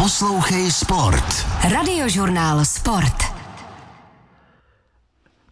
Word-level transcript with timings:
Poslouchej 0.00 0.70
Sport. 0.70 1.46
Radiožurnál 1.68 2.64
Sport. 2.64 3.29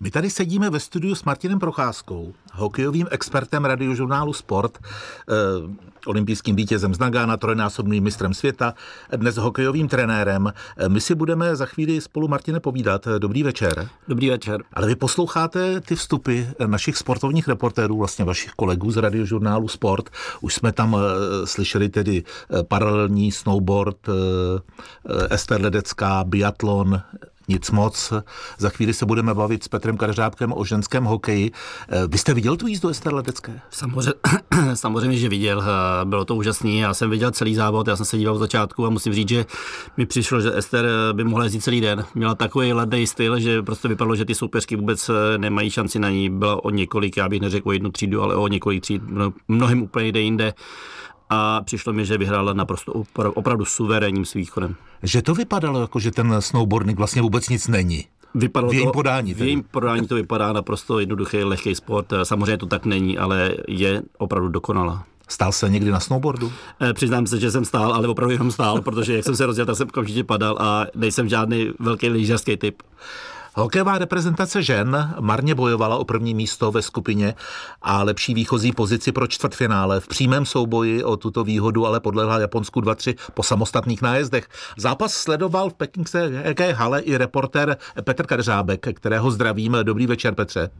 My 0.01 0.11
tady 0.11 0.31
sedíme 0.31 0.71
ve 0.71 0.81
studiu 0.81 1.15
s 1.15 1.25
Martinem 1.25 1.59
Procházkou, 1.59 2.35
hokejovým 2.53 3.07
expertem 3.11 3.65
radiožurnálu 3.65 4.33
Sport, 4.33 4.79
eh, 4.79 5.35
olympijským 6.07 6.57
vítězem 6.57 6.95
z 6.95 6.99
Nagána, 6.99 7.37
trojnásobným 7.37 8.05
mistrem 8.05 8.35
světa, 8.35 8.75
dnes 9.17 9.37
hokejovým 9.37 9.89
trenérem. 9.89 10.53
Eh, 10.77 10.89
my 10.89 11.01
si 11.01 11.15
budeme 11.15 11.57
za 11.57 11.67
chvíli 11.67 12.01
spolu, 12.01 12.29
Martine, 12.29 12.61
povídat. 12.61 13.09
Dobrý 13.19 13.43
večer. 13.43 13.89
Dobrý 14.09 14.31
večer. 14.31 14.63
Ale 14.73 14.87
vy 14.87 14.97
posloucháte 14.97 15.81
ty 15.81 15.97
vstupy 15.97 16.43
našich 16.67 16.97
sportovních 16.97 17.49
reportérů, 17.49 17.99
vlastně 17.99 18.25
vašich 18.25 18.51
kolegů 18.51 18.91
z 18.91 18.97
radiožurnálu 18.97 19.69
Sport. 19.69 20.11
Už 20.41 20.55
jsme 20.55 20.73
tam 20.73 20.97
eh, 20.97 21.47
slyšeli 21.47 21.89
tedy 21.89 22.23
eh, 22.25 22.63
paralelní 22.63 23.33
snowboard, 23.33 24.09
eh, 24.09 24.13
eh, 25.09 25.35
Ester 25.35 25.61
Ledecká, 25.61 26.25
biatlon, 26.25 27.03
nic 27.49 27.71
moc. 27.71 28.13
Za 28.59 28.69
chvíli 28.69 28.95
se 28.95 29.07
budeme 29.07 29.35
bavit 29.35 29.65
s 29.65 29.69
Petrem 29.69 29.97
Karžábkem 29.97 30.53
o 30.57 30.65
ženském 30.65 31.05
hokeji. 31.05 31.51
Eh, 31.89 32.07
Vy 32.09 32.19
jste 32.19 32.35
viděl 32.35 32.57
tu 32.57 32.67
jízdu 32.67 32.89
Ester 32.89 33.15
Ledecké? 33.15 33.61
Samozřejmě, 33.71 34.15
samozřejmě, 34.75 35.17
že 35.19 35.29
viděl, 35.29 35.63
eh, 35.63 36.05
bylo 36.05 36.25
to 36.25 36.35
úžasný, 36.35 36.79
já 36.79 36.95
jsem 36.95 37.11
viděl 37.11 37.31
celý 37.31 37.55
závod, 37.55 37.89
já 37.89 37.97
jsem 37.97 38.07
se 38.07 38.19
díval 38.19 38.35
od 38.35 38.39
začátku 38.39 38.87
a 38.87 38.91
musím 38.91 39.13
říct, 39.13 39.29
že 39.29 39.47
mi 39.97 40.07
přišlo, 40.07 40.41
že 40.41 40.57
Ester 40.59 40.87
eh, 40.87 41.13
by 41.13 41.25
mohla 41.25 41.45
jezdit 41.45 41.61
celý 41.61 41.81
den. 41.81 42.05
Měla 42.15 42.35
takový 42.35 42.73
ledný 42.73 43.07
styl, 43.07 43.41
že 43.41 43.63
prostě 43.63 43.89
vypadalo, 43.89 44.17
že 44.17 44.25
ty 44.25 44.35
soupeřky 44.35 44.77
vůbec 44.77 45.11
nemají 45.37 45.71
šanci 45.71 45.99
na 45.99 46.11
ní. 46.11 46.31
Byla 46.31 46.65
o 46.65 46.71
několik, 46.71 47.17
já 47.17 47.29
bych 47.29 47.41
neřekl 47.41 47.69
o 47.69 47.73
jednu 47.73 47.91
třídu, 47.91 48.23
ale 48.23 48.35
o 48.35 48.49
několik 48.49 48.83
tříd, 48.83 49.03
mno- 49.03 49.33
mnohem 49.49 49.83
úplně 49.83 50.07
jde 50.13 50.21
jinde. 50.21 50.55
A 51.31 51.61
přišlo 51.65 51.93
mi, 51.93 52.07
že 52.07 52.19
vyhrála 52.19 52.53
naprosto 52.53 52.93
opra- 52.93 53.33
opravdu 53.35 53.65
suverénním 53.65 54.25
východem. 54.35 54.75
Že 55.03 55.23
to 55.23 55.35
vypadalo 55.35 55.81
jako, 55.81 55.99
že 56.01 56.11
ten 56.11 56.37
snowboarding 56.41 56.99
vlastně 56.99 57.23
vůbec 57.23 57.49
nic 57.49 57.69
není. 57.69 58.05
Vypadalo 58.35 58.71
V 58.71 58.75
jejím 58.75 58.89
to, 58.89 58.93
podání 58.93 59.35
V 59.35 59.41
jejím 59.43 59.63
podání 59.71 60.07
to 60.07 60.15
vypadá 60.15 60.53
naprosto 60.53 61.01
jednoduchý, 61.01 61.45
lehký 61.45 61.75
sport. 61.75 62.13
Samozřejmě 62.23 62.57
to 62.59 62.67
tak 62.67 62.85
není, 62.87 63.19
ale 63.19 63.55
je 63.69 64.03
opravdu 64.19 64.49
dokonalá. 64.49 65.05
Stál 65.29 65.53
se 65.53 65.69
někdy 65.71 65.91
na 65.91 66.01
snowboardu? 66.01 66.53
Eh, 66.81 66.93
Přiznám 66.93 67.27
se, 67.27 67.41
že 67.41 67.51
jsem 67.51 67.65
stál, 67.65 67.93
ale 67.95 68.09
opravdu 68.09 68.33
jenom 68.33 68.51
stál, 68.51 68.81
protože 68.83 69.17
jak 69.17 69.25
jsem 69.25 69.37
se 69.37 69.47
rozjel, 69.47 69.67
tak 69.67 69.77
jsem 69.77 69.89
okamžitě 69.89 70.25
padal 70.25 70.57
a 70.61 70.87
nejsem 70.95 71.29
žádný 71.29 71.71
velký 71.79 72.09
lyžařský 72.09 72.57
typ. 72.57 72.83
Hokejová 73.59 73.99
reprezentace 73.99 74.63
žen 74.63 75.15
marně 75.21 75.55
bojovala 75.55 75.97
o 75.97 76.05
první 76.05 76.35
místo 76.35 76.73
ve 76.73 76.83
skupině 76.83 77.35
a 77.83 78.03
lepší 78.03 78.35
výchozí 78.35 78.73
pozici 78.73 79.13
pro 79.13 79.27
čtvrtfinále. 79.27 80.01
V 80.01 80.09
přímém 80.09 80.47
souboji 80.47 81.05
o 81.05 81.17
tuto 81.17 81.45
výhodu 81.45 81.87
ale 81.87 82.01
podlehla 82.01 82.39
Japonsku 82.39 82.81
2-3 82.81 83.15
po 83.35 83.43
samostatných 83.43 84.03
nájezdech. 84.03 84.49
Zápas 84.77 85.13
sledoval 85.13 85.71
v 85.71 85.75
pekingské 85.75 86.73
hale 86.73 87.01
i 87.01 87.17
reportér 87.17 87.77
Petr 88.03 88.27
Karžábek, 88.27 88.87
kterého 88.95 89.31
zdravím. 89.31 89.77
Dobrý 89.83 90.07
večer, 90.07 90.35
Petře. 90.35 90.71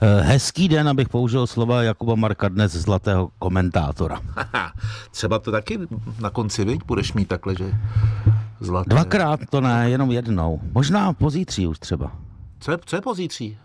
Eh, 0.00 0.20
Hezký 0.20 0.68
den, 0.68 0.88
abych 0.88 1.08
použil 1.08 1.46
slova 1.46 1.82
Jakuba 1.82 2.14
Marka 2.14 2.48
dnes 2.48 2.72
zlatého 2.72 3.30
komentátora. 3.38 4.20
Haha, 4.36 4.72
Třeba 5.10 5.38
to 5.38 5.50
taky 5.50 5.78
na 6.20 6.30
konci, 6.30 6.64
viď? 6.64 6.80
Budeš 6.86 7.12
mít 7.12 7.28
takhle, 7.28 7.54
že 7.54 7.72
zlaté. 8.60 8.90
Dvakrát 8.90 9.40
to 9.50 9.60
ne, 9.60 9.90
jenom 9.90 10.10
jednou. 10.10 10.60
Možná 10.72 11.12
pozítří 11.12 11.66
už 11.66 11.78
třeba. 11.78 12.12
Co 12.60 12.70
je, 12.70 12.78
co 12.84 12.96
je 12.96 13.02
pozítří? 13.02 13.58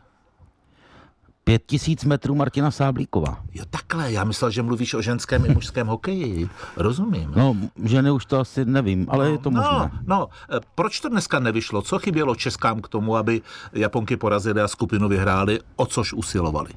Pět 1.43 1.63
tisíc 1.65 2.05
metrů 2.05 2.35
Martina 2.35 2.71
Sáblíkova. 2.71 3.37
Jo, 3.53 3.65
takhle. 3.69 4.11
Já 4.11 4.23
myslel, 4.23 4.51
že 4.51 4.61
mluvíš 4.61 4.93
o 4.93 5.01
ženském 5.01 5.45
i 5.45 5.53
mužském 5.53 5.87
hokeji. 5.87 6.49
Rozumím. 6.77 7.33
No, 7.35 7.55
ženy 7.83 8.11
už 8.11 8.25
to 8.25 8.39
asi 8.39 8.65
nevím, 8.65 9.07
ale 9.09 9.29
je 9.31 9.37
to 9.37 9.49
no, 9.49 9.61
možné. 9.61 9.91
no, 10.05 10.27
eh, 10.51 10.59
proč 10.75 10.99
to 10.99 11.09
dneska 11.09 11.39
nevyšlo? 11.39 11.81
Co 11.81 11.99
chybělo 11.99 12.35
Českám 12.35 12.81
k 12.81 12.87
tomu, 12.87 13.15
aby 13.15 13.41
Japonky 13.73 14.17
porazily 14.17 14.61
a 14.61 14.67
skupinu 14.67 15.09
vyhráli, 15.09 15.59
o 15.75 15.85
což 15.85 16.13
usilovali? 16.13 16.69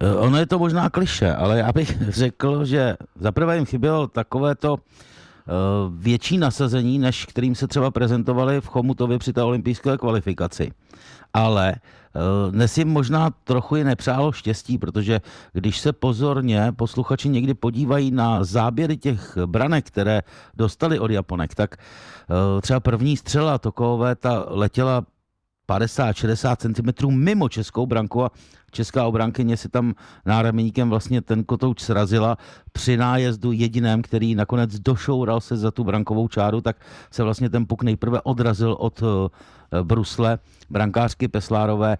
Eh, 0.00 0.14
Ono 0.14 0.38
je 0.38 0.46
to 0.46 0.58
možná 0.58 0.90
kliše, 0.90 1.34
ale 1.34 1.58
já 1.58 1.72
bych 1.72 2.02
řekl, 2.08 2.64
že 2.64 2.96
zaprvé 3.20 3.56
jim 3.56 3.66
chybělo 3.66 4.06
takovéto 4.06 4.76
eh, 4.78 5.17
větší 5.90 6.38
nasazení, 6.38 6.98
než 6.98 7.26
kterým 7.26 7.54
se 7.54 7.68
třeba 7.68 7.90
prezentovali 7.90 8.60
v 8.60 8.66
Chomutově 8.66 9.18
při 9.18 9.32
té 9.32 9.42
olympijské 9.42 9.98
kvalifikaci. 9.98 10.72
Ale 11.34 11.74
eh, 11.74 12.50
dnes 12.50 12.78
jim 12.78 12.88
možná 12.88 13.30
trochu 13.44 13.76
i 13.76 13.84
nepřálo 13.84 14.32
štěstí, 14.32 14.78
protože 14.78 15.20
když 15.52 15.78
se 15.78 15.92
pozorně 15.92 16.72
posluchači 16.76 17.28
někdy 17.28 17.54
podívají 17.54 18.10
na 18.10 18.44
záběry 18.44 18.96
těch 18.96 19.38
branek, 19.46 19.86
které 19.86 20.22
dostali 20.54 20.98
od 20.98 21.10
Japonek, 21.10 21.54
tak 21.54 21.76
eh, 21.76 22.60
třeba 22.60 22.80
první 22.80 23.16
střela 23.16 23.58
Tokové 23.58 24.14
ta 24.14 24.44
letěla 24.48 25.02
50-60 25.68 26.56
cm 26.56 27.14
mimo 27.16 27.48
českou 27.48 27.86
branku 27.86 28.24
a 28.24 28.30
česká 28.70 29.06
obránkyně 29.06 29.56
si 29.56 29.68
tam 29.68 29.94
náramníkem 30.26 30.90
vlastně 30.90 31.22
ten 31.22 31.44
kotouč 31.44 31.80
srazila 31.80 32.36
při 32.72 32.96
nájezdu 32.96 33.52
jediném, 33.52 34.02
který 34.02 34.34
nakonec 34.34 34.78
došoural 34.78 35.40
se 35.40 35.56
za 35.56 35.70
tu 35.70 35.84
brankovou 35.84 36.28
čáru, 36.28 36.60
tak 36.60 36.76
se 37.10 37.22
vlastně 37.22 37.50
ten 37.50 37.66
puk 37.66 37.82
nejprve 37.82 38.20
odrazil 38.20 38.76
od 38.78 39.02
eh, 39.02 39.82
brusle 39.82 40.38
brankářky 40.70 41.28
Peslárové. 41.28 41.98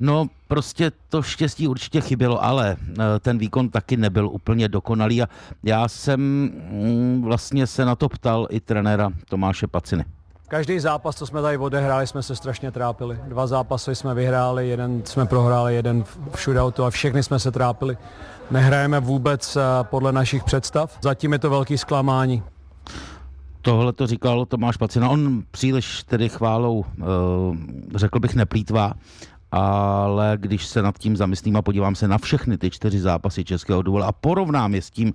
No, 0.00 0.26
prostě 0.48 0.92
to 1.08 1.22
štěstí 1.22 1.68
určitě 1.68 2.00
chybělo, 2.00 2.44
ale 2.44 2.76
eh, 2.76 2.94
ten 3.20 3.38
výkon 3.38 3.68
taky 3.68 3.96
nebyl 3.96 4.28
úplně 4.28 4.68
dokonalý 4.68 5.22
a 5.22 5.28
já 5.62 5.88
jsem 5.88 6.20
mm, 6.20 7.22
vlastně 7.22 7.66
se 7.66 7.84
na 7.84 7.96
to 7.96 8.08
ptal 8.08 8.46
i 8.50 8.60
trenéra 8.60 9.10
Tomáše 9.28 9.66
Paciny. 9.66 10.04
Každý 10.48 10.80
zápas, 10.80 11.16
co 11.16 11.26
jsme 11.26 11.42
tady 11.42 11.58
odehráli, 11.58 12.06
jsme 12.06 12.22
se 12.22 12.36
strašně 12.36 12.70
trápili. 12.70 13.18
Dva 13.28 13.46
zápasy 13.46 13.94
jsme 13.94 14.14
vyhráli, 14.14 14.68
jeden 14.68 15.02
jsme 15.04 15.26
prohráli, 15.26 15.74
jeden 15.74 16.04
v 16.04 16.36
shootoutu 16.36 16.84
a 16.84 16.90
všechny 16.90 17.22
jsme 17.22 17.38
se 17.38 17.50
trápili. 17.50 17.96
Nehrajeme 18.50 19.00
vůbec 19.00 19.56
eh, 19.56 19.60
podle 19.82 20.12
našich 20.12 20.44
představ. 20.44 20.98
Zatím 21.02 21.32
je 21.32 21.38
to 21.38 21.50
velký 21.50 21.78
zklamání. 21.78 22.42
Tohle 23.62 23.92
to 23.92 24.06
říkal 24.06 24.46
Tomáš 24.46 24.76
Pacina. 24.76 25.08
On 25.08 25.42
příliš 25.50 26.02
tedy 26.04 26.28
chválou, 26.28 26.84
eh, 26.84 27.04
řekl 27.98 28.20
bych, 28.20 28.34
neplýtvá, 28.34 28.94
ale 29.52 30.38
když 30.40 30.66
se 30.66 30.82
nad 30.82 30.98
tím 30.98 31.16
zamyslím 31.16 31.56
a 31.56 31.62
podívám 31.62 31.94
se 31.94 32.08
na 32.08 32.18
všechny 32.18 32.58
ty 32.58 32.70
čtyři 32.70 33.00
zápasy 33.00 33.44
Českého 33.44 33.82
duela 33.82 34.06
a 34.06 34.12
porovnám 34.12 34.74
je 34.74 34.82
s 34.82 34.90
tím, 34.90 35.14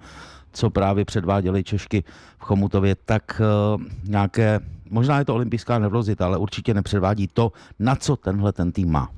co 0.54 0.70
právě 0.70 1.06
předváděli 1.06 1.64
Češky 1.64 2.04
v 2.40 2.44
Chomutově, 2.44 2.96
tak 3.06 3.42
eh, 3.42 3.84
nějaké, 4.04 4.60
možná 4.90 5.20
je 5.20 5.26
to 5.26 5.34
olympijská 5.34 5.80
nervozita, 5.80 6.26
ale 6.26 6.38
určitě 6.38 6.74
nepředvádí 6.74 7.28
to, 7.28 7.52
na 7.80 7.96
co 7.96 8.16
tenhle 8.16 8.52
ten 8.52 8.72
tým 8.72 8.92
má. 8.92 9.10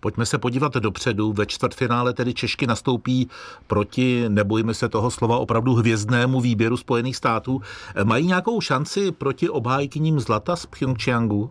Pojďme 0.00 0.26
se 0.26 0.38
podívat 0.38 0.74
dopředu. 0.74 1.32
Ve 1.32 1.46
čtvrtfinále 1.46 2.12
tedy 2.12 2.34
Češky 2.34 2.66
nastoupí 2.66 3.28
proti, 3.66 4.24
nebojme 4.28 4.74
se 4.74 4.88
toho 4.88 5.10
slova, 5.10 5.38
opravdu 5.38 5.74
hvězdnému 5.74 6.40
výběru 6.40 6.76
Spojených 6.76 7.16
států. 7.16 7.62
Mají 8.04 8.26
nějakou 8.26 8.60
šanci 8.60 9.12
proti 9.12 9.48
obhájkyním 9.48 10.20
zlata 10.20 10.56
z 10.56 10.66
Pyeongchangu? 10.66 11.50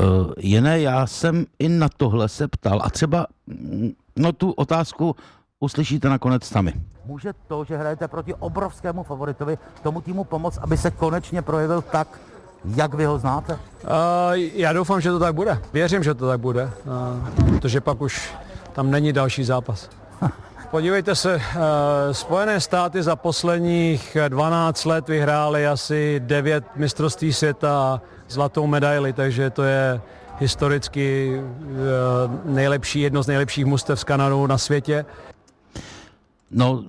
Uh, 0.00 0.32
Jene, 0.38 0.80
já 0.80 1.06
jsem 1.06 1.46
i 1.58 1.68
na 1.68 1.88
tohle 1.96 2.28
se 2.28 2.48
ptal 2.48 2.80
a 2.84 2.90
třeba 2.90 3.26
mm, 3.46 3.92
no 4.16 4.32
tu 4.32 4.50
otázku 4.50 5.16
uslyšíte 5.62 6.08
nakonec 6.08 6.44
sami. 6.44 6.72
Může 7.04 7.32
to, 7.46 7.64
že 7.64 7.76
hrajete 7.76 8.08
proti 8.08 8.34
obrovskému 8.34 9.02
favoritovi, 9.02 9.58
tomu 9.82 10.00
týmu 10.00 10.24
pomoct, 10.24 10.58
aby 10.62 10.76
se 10.76 10.90
konečně 10.90 11.42
projevil 11.42 11.82
tak, 11.82 12.20
jak 12.76 12.94
vy 12.94 13.04
ho 13.04 13.18
znáte? 13.18 13.54
Uh, 13.54 13.58
já 14.34 14.72
doufám, 14.72 15.00
že 15.00 15.10
to 15.10 15.18
tak 15.18 15.34
bude. 15.34 15.58
Věřím, 15.72 16.02
že 16.02 16.14
to 16.14 16.26
tak 16.28 16.40
bude, 16.40 16.64
uh, 16.64 17.48
protože 17.48 17.80
pak 17.80 18.00
už 18.00 18.34
tam 18.72 18.90
není 18.90 19.12
další 19.12 19.44
zápas. 19.44 19.90
Podívejte 20.70 21.14
se, 21.14 21.36
uh, 21.36 21.42
Spojené 22.12 22.60
státy 22.60 23.02
za 23.02 23.16
posledních 23.16 24.16
12 24.28 24.84
let 24.84 25.08
vyhrály 25.08 25.66
asi 25.66 26.20
9 26.24 26.64
mistrovství 26.76 27.32
světa 27.32 27.82
a 27.82 28.00
zlatou 28.28 28.66
medaili, 28.66 29.12
takže 29.12 29.50
to 29.50 29.62
je 29.62 30.00
historicky 30.38 31.40
uh, 31.40 32.54
nejlepší, 32.54 33.00
jedno 33.00 33.22
z 33.22 33.26
nejlepších 33.26 33.64
mustev 33.64 34.00
s 34.00 34.04
Kanadou 34.04 34.46
na 34.46 34.58
světě. 34.58 35.04
No, 36.52 36.84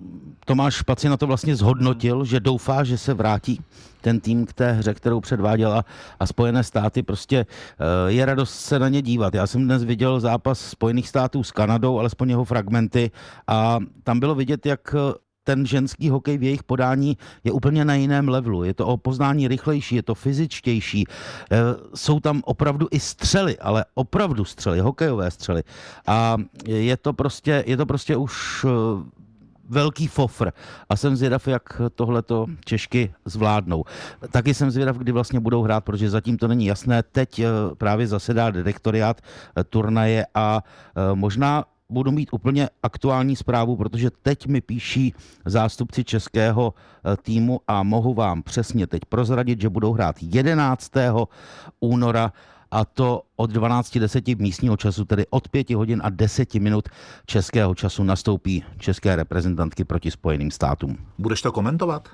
Tomáš 0.46 0.82
Pacina 0.82 1.18
to 1.18 1.28
vlastně 1.28 1.56
zhodnotil, 1.56 2.26
že 2.26 2.40
doufá, 2.40 2.84
že 2.84 2.98
se 2.98 3.14
vrátí 3.14 3.60
ten 4.02 4.20
tým 4.20 4.46
k 4.46 4.54
té 4.54 4.72
hře, 4.72 4.94
kterou 4.94 5.20
předváděla 5.20 5.86
a 6.20 6.26
Spojené 6.26 6.64
státy 6.64 7.04
prostě 7.04 7.38
eh, 7.46 8.12
je 8.12 8.26
radost 8.26 8.54
se 8.54 8.80
na 8.80 8.90
ně 8.90 9.02
dívat. 9.02 9.34
Já 9.34 9.48
jsem 9.48 9.64
dnes 9.64 9.84
viděl 9.84 10.20
zápas 10.20 10.60
Spojených 10.60 11.10
států 11.10 11.44
s 11.44 11.52
Kanadou, 11.52 12.00
alespoň 12.00 12.30
jeho 12.30 12.46
fragmenty 12.46 13.12
a 13.48 13.80
tam 14.04 14.20
bylo 14.20 14.36
vidět, 14.36 14.66
jak 14.66 14.96
eh, 14.96 15.14
ten 15.44 15.66
ženský 15.66 16.10
hokej 16.10 16.38
v 16.38 16.44
jejich 16.44 16.64
podání 16.64 17.18
je 17.44 17.52
úplně 17.52 17.86
na 17.86 17.96
jiném 17.96 18.30
levelu. 18.30 18.64
Je 18.64 18.74
to 18.74 18.88
o 18.88 18.98
poznání 18.98 19.48
rychlejší, 19.48 19.96
je 19.96 20.04
to 20.04 20.16
fyzičtější. 20.16 21.04
Eh, 21.52 21.58
Jsou 21.96 22.20
tam 22.20 22.42
opravdu 22.46 22.88
i 22.92 23.00
střely, 23.00 23.58
ale 23.58 23.86
opravdu 23.94 24.46
střely, 24.46 24.80
hokejové 24.80 25.32
střely. 25.32 25.64
A 26.08 26.38
je 26.68 26.98
to 26.98 27.14
prostě, 27.14 27.64
je 27.68 27.78
to 27.78 27.86
prostě 27.86 28.18
už 28.18 28.66
velký 29.70 30.08
fofr 30.08 30.52
a 30.90 30.96
jsem 30.96 31.16
zvědav, 31.16 31.48
jak 31.48 31.82
tohleto 31.96 32.46
Češky 32.66 33.14
zvládnou. 33.26 33.84
Taky 34.32 34.54
jsem 34.54 34.72
zvědav, 34.72 34.98
kdy 34.98 35.12
vlastně 35.12 35.40
budou 35.40 35.62
hrát, 35.62 35.82
protože 35.82 36.10
zatím 36.10 36.38
to 36.38 36.48
není 36.48 36.66
jasné. 36.66 37.04
Teď 37.04 37.40
eh, 37.40 37.48
právě 37.78 38.08
zasedá 38.08 38.52
direktoriát 38.52 39.22
eh, 39.22 39.64
turnaje 39.64 40.26
a 40.36 40.64
eh, 40.64 41.16
možná 41.16 41.66
budu 41.90 42.12
mít 42.12 42.30
úplně 42.32 42.70
aktuální 42.84 43.36
zprávu, 43.36 43.76
protože 43.76 44.10
teď 44.22 44.48
mi 44.48 44.62
píší 44.62 45.14
zástupci 45.46 46.04
českého 46.04 46.74
týmu 47.22 47.60
a 47.68 47.84
mohu 47.84 48.14
vám 48.14 48.44
přesně 48.44 48.88
teď 48.88 49.06
prozradit, 49.06 49.62
že 49.62 49.70
budou 49.70 49.94
hrát 49.94 50.16
11. 50.22 50.92
února 51.80 52.34
a 52.74 52.86
to 52.86 53.22
od 53.36 53.52
12.10 53.52 54.42
místního 54.42 54.78
času, 54.78 55.06
tedy 55.06 55.26
od 55.30 55.48
5 55.48 55.70
hodin 55.70 56.02
a 56.04 56.10
10 56.10 56.54
minut 56.54 56.90
českého 57.26 57.76
času 57.76 58.04
nastoupí 58.04 58.64
české 58.78 59.16
reprezentantky 59.16 59.84
proti 59.84 60.12
Spojeným 60.12 60.52
státům. 60.52 60.98
Budeš 61.18 61.42
to 61.42 61.52
komentovat? 61.52 62.10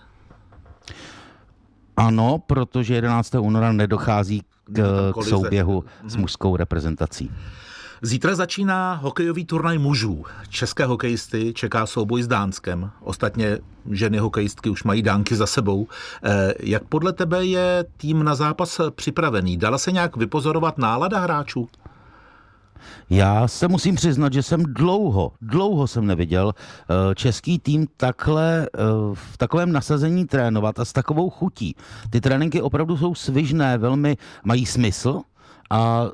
Ano, 1.98 2.40
protože 2.48 2.96
11. 2.96 3.36
února 3.36 3.72
nedochází 3.72 4.42
k, 4.74 5.12
k 5.20 5.24
souběhu 5.24 5.84
s 6.08 6.14
mhm. 6.14 6.22
mužskou 6.22 6.56
reprezentací. 6.56 7.32
Zítra 8.02 8.36
začíná 8.36 8.94
hokejový 8.94 9.46
turnaj 9.46 9.78
mužů. 9.78 10.26
České 10.50 10.86
hokejisty 10.86 11.54
čeká 11.54 11.86
souboj 11.86 12.24
s 12.24 12.28
Dánskem. 12.28 12.92
Ostatně 13.02 13.58
ženy 13.92 14.18
hokejistky 14.18 14.70
už 14.70 14.84
mají 14.84 15.02
dánky 15.02 15.36
za 15.36 15.48
sebou. 15.48 15.88
Eh, 16.24 16.54
jak 16.60 16.84
podle 16.84 17.14
tebe 17.14 17.46
je 17.46 17.86
tým 17.98 18.24
na 18.24 18.36
zápas 18.36 18.82
připravený? 18.96 19.58
Dala 19.58 19.78
se 19.78 19.92
nějak 19.92 20.18
vypozorovat 20.18 20.78
nálada 20.78 21.20
hráčů? 21.20 21.68
Já 23.10 23.48
se 23.48 23.68
musím 23.68 23.96
přiznat, 23.96 24.34
že 24.34 24.44
jsem 24.44 24.64
dlouho, 24.64 25.32
dlouho 25.42 25.88
jsem 25.88 26.08
neviděl 26.08 26.54
eh, 26.56 27.16
český 27.16 27.60
tým 27.60 27.88
takhle 27.98 28.68
eh, 28.74 28.80
v 29.14 29.38
takovém 29.38 29.72
nasazení 29.72 30.26
trénovat 30.26 30.80
a 30.80 30.86
s 30.86 30.94
takovou 30.94 31.30
chutí. 31.30 31.76
Ty 32.10 32.22
tréninky 32.22 32.62
opravdu 32.62 32.98
jsou 32.98 33.16
svižné, 33.16 33.78
velmi 33.78 34.18
mají 34.44 34.66
smysl 34.66 35.22
a 35.70 36.06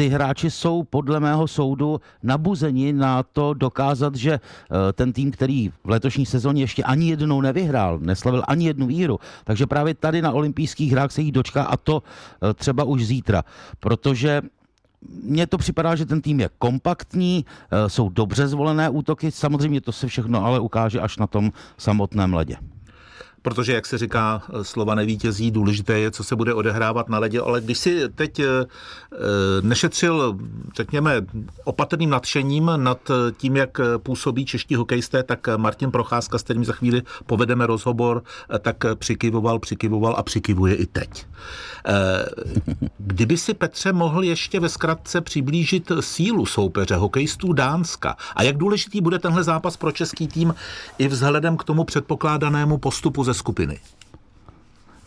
ty 0.00 0.08
hráči 0.08 0.50
jsou 0.50 0.82
podle 0.82 1.20
mého 1.20 1.48
soudu 1.48 2.00
nabuzeni 2.22 2.92
na 2.92 3.22
to 3.22 3.54
dokázat, 3.54 4.14
že 4.14 4.32
eh, 4.32 4.92
ten 4.92 5.12
tým, 5.12 5.30
který 5.30 5.68
v 5.68 5.88
letošní 5.90 6.26
sezóně 6.26 6.62
ještě 6.62 6.82
ani 6.82 7.10
jednou 7.10 7.40
nevyhrál, 7.40 7.98
neslavil 7.98 8.42
ani 8.48 8.66
jednu 8.66 8.86
výhru, 8.86 9.20
takže 9.44 9.66
právě 9.66 9.94
tady 9.94 10.22
na 10.22 10.32
olympijských 10.32 10.92
hrách 10.92 11.12
se 11.12 11.22
jich 11.22 11.32
dočká 11.32 11.62
a 11.64 11.76
to 11.76 12.02
eh, 12.02 12.54
třeba 12.54 12.84
už 12.84 13.06
zítra, 13.06 13.42
protože 13.80 14.42
mně 15.22 15.46
to 15.46 15.58
připadá, 15.58 15.96
že 15.96 16.06
ten 16.06 16.20
tým 16.20 16.40
je 16.40 16.48
kompaktní, 16.58 17.44
eh, 17.44 17.88
jsou 17.88 18.08
dobře 18.08 18.48
zvolené 18.48 18.88
útoky, 18.88 19.30
samozřejmě 19.30 19.80
to 19.80 19.92
se 19.92 20.06
všechno 20.06 20.44
ale 20.44 20.60
ukáže 20.60 21.00
až 21.00 21.16
na 21.16 21.26
tom 21.26 21.52
samotném 21.76 22.34
ledě 22.34 22.56
protože, 23.42 23.72
jak 23.72 23.86
se 23.86 23.98
říká, 23.98 24.42
slova 24.62 24.94
nevítězí, 24.94 25.50
důležité 25.50 25.98
je, 25.98 26.10
co 26.10 26.24
se 26.24 26.36
bude 26.36 26.54
odehrávat 26.54 27.08
na 27.08 27.18
ledě, 27.18 27.40
ale 27.40 27.60
když 27.60 27.78
si 27.78 28.08
teď 28.08 28.38
eh, 28.40 28.66
nešetřil, 29.60 30.38
řekněme, 30.76 31.26
opatrným 31.64 32.10
nadšením 32.10 32.70
nad 32.76 33.10
tím, 33.36 33.56
jak 33.56 33.80
působí 33.98 34.44
čeští 34.44 34.74
hokejisté, 34.74 35.22
tak 35.22 35.48
Martin 35.56 35.90
Procházka, 35.90 36.38
s 36.38 36.42
kterým 36.42 36.64
za 36.64 36.72
chvíli 36.72 37.02
povedeme 37.26 37.66
rozhovor, 37.66 38.22
tak 38.58 38.76
přikyvoval, 38.94 39.58
přikyvoval 39.58 40.14
a 40.18 40.22
přikivuje 40.22 40.74
i 40.74 40.86
teď. 40.86 41.26
Eh, 41.86 42.26
kdyby 42.98 43.36
si 43.36 43.54
Petře 43.54 43.92
mohl 43.92 44.22
ještě 44.24 44.60
ve 44.60 44.68
zkratce 44.68 45.20
přiblížit 45.20 45.92
sílu 46.00 46.46
soupeře 46.46 46.96
hokejistů 46.96 47.52
Dánska 47.52 48.16
a 48.36 48.42
jak 48.42 48.56
důležitý 48.56 49.00
bude 49.00 49.18
tenhle 49.18 49.44
zápas 49.44 49.76
pro 49.76 49.92
český 49.92 50.28
tým 50.28 50.54
i 50.98 51.08
vzhledem 51.08 51.56
k 51.56 51.64
tomu 51.64 51.84
předpokládanému 51.84 52.78
postupu 52.78 53.24
ze 53.30 53.34
skupiny? 53.34 53.78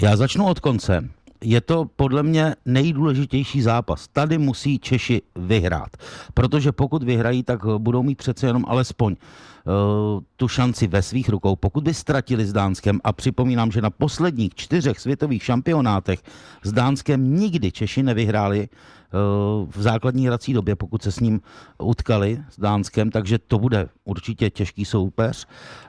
Já 0.01 0.15
začnu 0.15 0.45
od 0.47 0.59
konce. 0.59 1.09
Je 1.44 1.62
to 1.62 1.86
podle 1.95 2.24
mě 2.24 2.56
nejdůležitější 2.66 3.62
zápas. 3.62 4.07
Tady 4.07 4.38
musí 4.38 4.80
Češi 4.80 5.22
vyhrát, 5.36 5.98
protože 6.34 6.72
pokud 6.72 7.04
vyhrají, 7.04 7.44
tak 7.44 7.66
budou 7.78 8.04
mít 8.04 8.18
přece 8.18 8.48
jenom 8.48 8.66
alespoň 8.68 9.16
uh, 9.16 10.24
tu 10.36 10.48
šanci 10.48 10.88
ve 10.88 11.01
svých 11.01 11.30
rukou. 11.30 11.56
Pokud 11.56 11.84
by 11.84 11.94
ztratili 11.94 12.45
s 12.45 12.54
Dánskem, 12.54 13.00
a 13.04 13.13
připomínám, 13.13 13.72
že 13.72 13.81
na 13.81 13.90
posledních 13.90 14.56
čtyřech 14.56 15.00
světových 15.00 15.44
šampionátech 15.44 16.24
s 16.63 16.72
Dánskem 16.72 17.36
nikdy 17.36 17.72
Češi 17.72 18.04
nevyhráli 18.04 18.69
uh, 18.69 19.69
v 19.69 19.81
základní 19.81 20.28
hrací 20.28 20.54
době, 20.54 20.75
pokud 20.75 21.04
se 21.04 21.12
s 21.12 21.19
ním 21.19 21.42
utkali 21.78 22.44
s 22.50 22.60
Dánskem, 22.60 23.12
takže 23.12 23.38
to 23.38 23.60
bude 23.60 23.90
určitě 24.04 24.50
těžký 24.50 24.86
soupeř. 24.86 25.48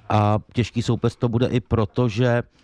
A 0.09 0.39
těžký 0.53 0.83
soupeř 0.83 1.17
to 1.17 1.29
bude 1.29 1.47
i 1.47 1.61
proto, 1.61 2.09
že 2.09 2.43
Eh, 2.43 2.64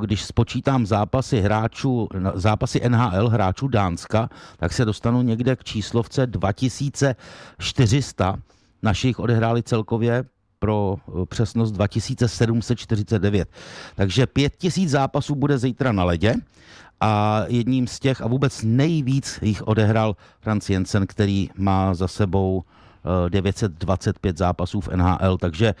když 0.00 0.24
spočítám 0.24 0.86
zápasy 0.86 1.40
hráčů, 1.40 2.08
zápasy 2.34 2.80
NHL 2.88 3.28
hráčů 3.28 3.68
Dánska, 3.68 4.28
tak 4.56 4.72
se 4.72 4.84
dostanu 4.84 5.22
někde 5.22 5.56
k 5.56 5.64
číslovce 5.64 6.26
2400. 6.26 8.36
Našich 8.82 9.18
odehráli 9.18 9.62
celkově 9.62 10.24
pro 10.58 10.96
eh, 10.98 11.26
přesnost 11.26 11.72
2749. 11.72 13.48
Takže 13.94 14.26
5000 14.26 14.88
zápasů 14.88 15.34
bude 15.34 15.58
zítra 15.58 15.92
na 15.92 16.04
ledě 16.04 16.34
a 17.00 17.42
jedním 17.48 17.86
z 17.86 18.00
těch 18.00 18.20
a 18.20 18.26
vůbec 18.26 18.62
nejvíc 18.62 19.38
jich 19.42 19.62
odehrál 19.62 20.16
Franz 20.40 20.70
Jensen, 20.70 21.06
který 21.06 21.50
má 21.56 21.94
za 21.94 22.08
sebou 22.08 22.62
925 23.28 24.38
zápasů 24.38 24.80
v 24.80 24.88
NHL, 24.88 25.38
takže 25.38 25.66
eh, 25.66 25.74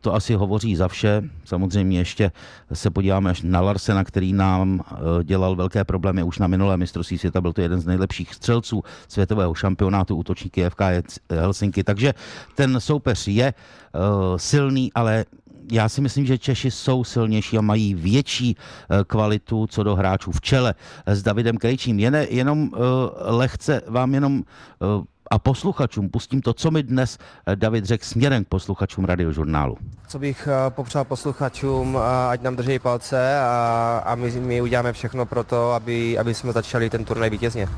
to 0.00 0.14
asi 0.14 0.34
hovoří 0.34 0.76
za 0.76 0.88
vše. 0.88 1.22
Samozřejmě 1.44 1.98
ještě 1.98 2.32
se 2.72 2.90
podíváme 2.90 3.30
až 3.30 3.42
na 3.42 3.60
Larsena, 3.60 4.04
který 4.04 4.32
nám 4.32 4.80
eh, 4.80 5.24
dělal 5.24 5.56
velké 5.56 5.84
problémy 5.84 6.22
už 6.22 6.38
na 6.38 6.46
minulé 6.46 6.76
mistrovství 6.76 7.18
světa, 7.18 7.40
byl 7.40 7.52
to 7.52 7.60
jeden 7.60 7.80
z 7.80 7.86
nejlepších 7.86 8.34
střelců 8.34 8.82
světového 9.08 9.54
šampionátu 9.54 10.16
útočníky 10.16 10.70
FK 10.70 10.80
Helsinki, 11.30 11.84
takže 11.84 12.14
ten 12.54 12.80
soupeř 12.80 13.28
je 13.28 13.46
eh, 13.46 13.98
silný, 14.36 14.92
ale 14.94 15.24
já 15.72 15.88
si 15.88 16.00
myslím, 16.00 16.26
že 16.26 16.38
Češi 16.38 16.70
jsou 16.70 17.04
silnější 17.04 17.58
a 17.58 17.60
mají 17.60 17.94
větší 17.94 18.56
kvalitu 19.06 19.66
co 19.66 19.82
do 19.82 19.96
hráčů 19.96 20.32
v 20.32 20.40
čele 20.40 20.74
s 21.06 21.22
Davidem 21.22 21.56
Krejčím. 21.56 21.98
Jen, 21.98 22.14
jenom 22.30 22.70
lehce 23.28 23.82
vám 23.86 24.14
jenom 24.14 24.42
a 25.30 25.38
posluchačům 25.38 26.08
pustím 26.08 26.42
to, 26.42 26.54
co 26.54 26.70
mi 26.70 26.82
dnes 26.82 27.18
eh, 27.46 27.56
David 27.56 27.84
řekl 27.84 28.04
směrem 28.04 28.44
k 28.44 28.48
posluchačům 28.48 29.04
radiožurnálu. 29.04 29.76
Co 30.08 30.18
bych 30.18 30.48
eh, 30.48 30.70
popřál 30.70 31.04
posluchačům, 31.04 31.98
eh, 31.98 32.28
ať 32.30 32.42
nám 32.42 32.56
drží 32.56 32.78
palce 32.78 33.38
a, 33.38 34.02
a 34.06 34.14
my, 34.14 34.30
my 34.30 34.62
uděláme 34.62 34.92
všechno 34.92 35.26
pro 35.26 35.44
to, 35.44 35.72
aby, 35.72 36.18
aby 36.18 36.34
jsme 36.34 36.52
začali 36.52 36.90
ten 36.90 37.04
turnaj 37.04 37.30
vítězně. 37.30 37.68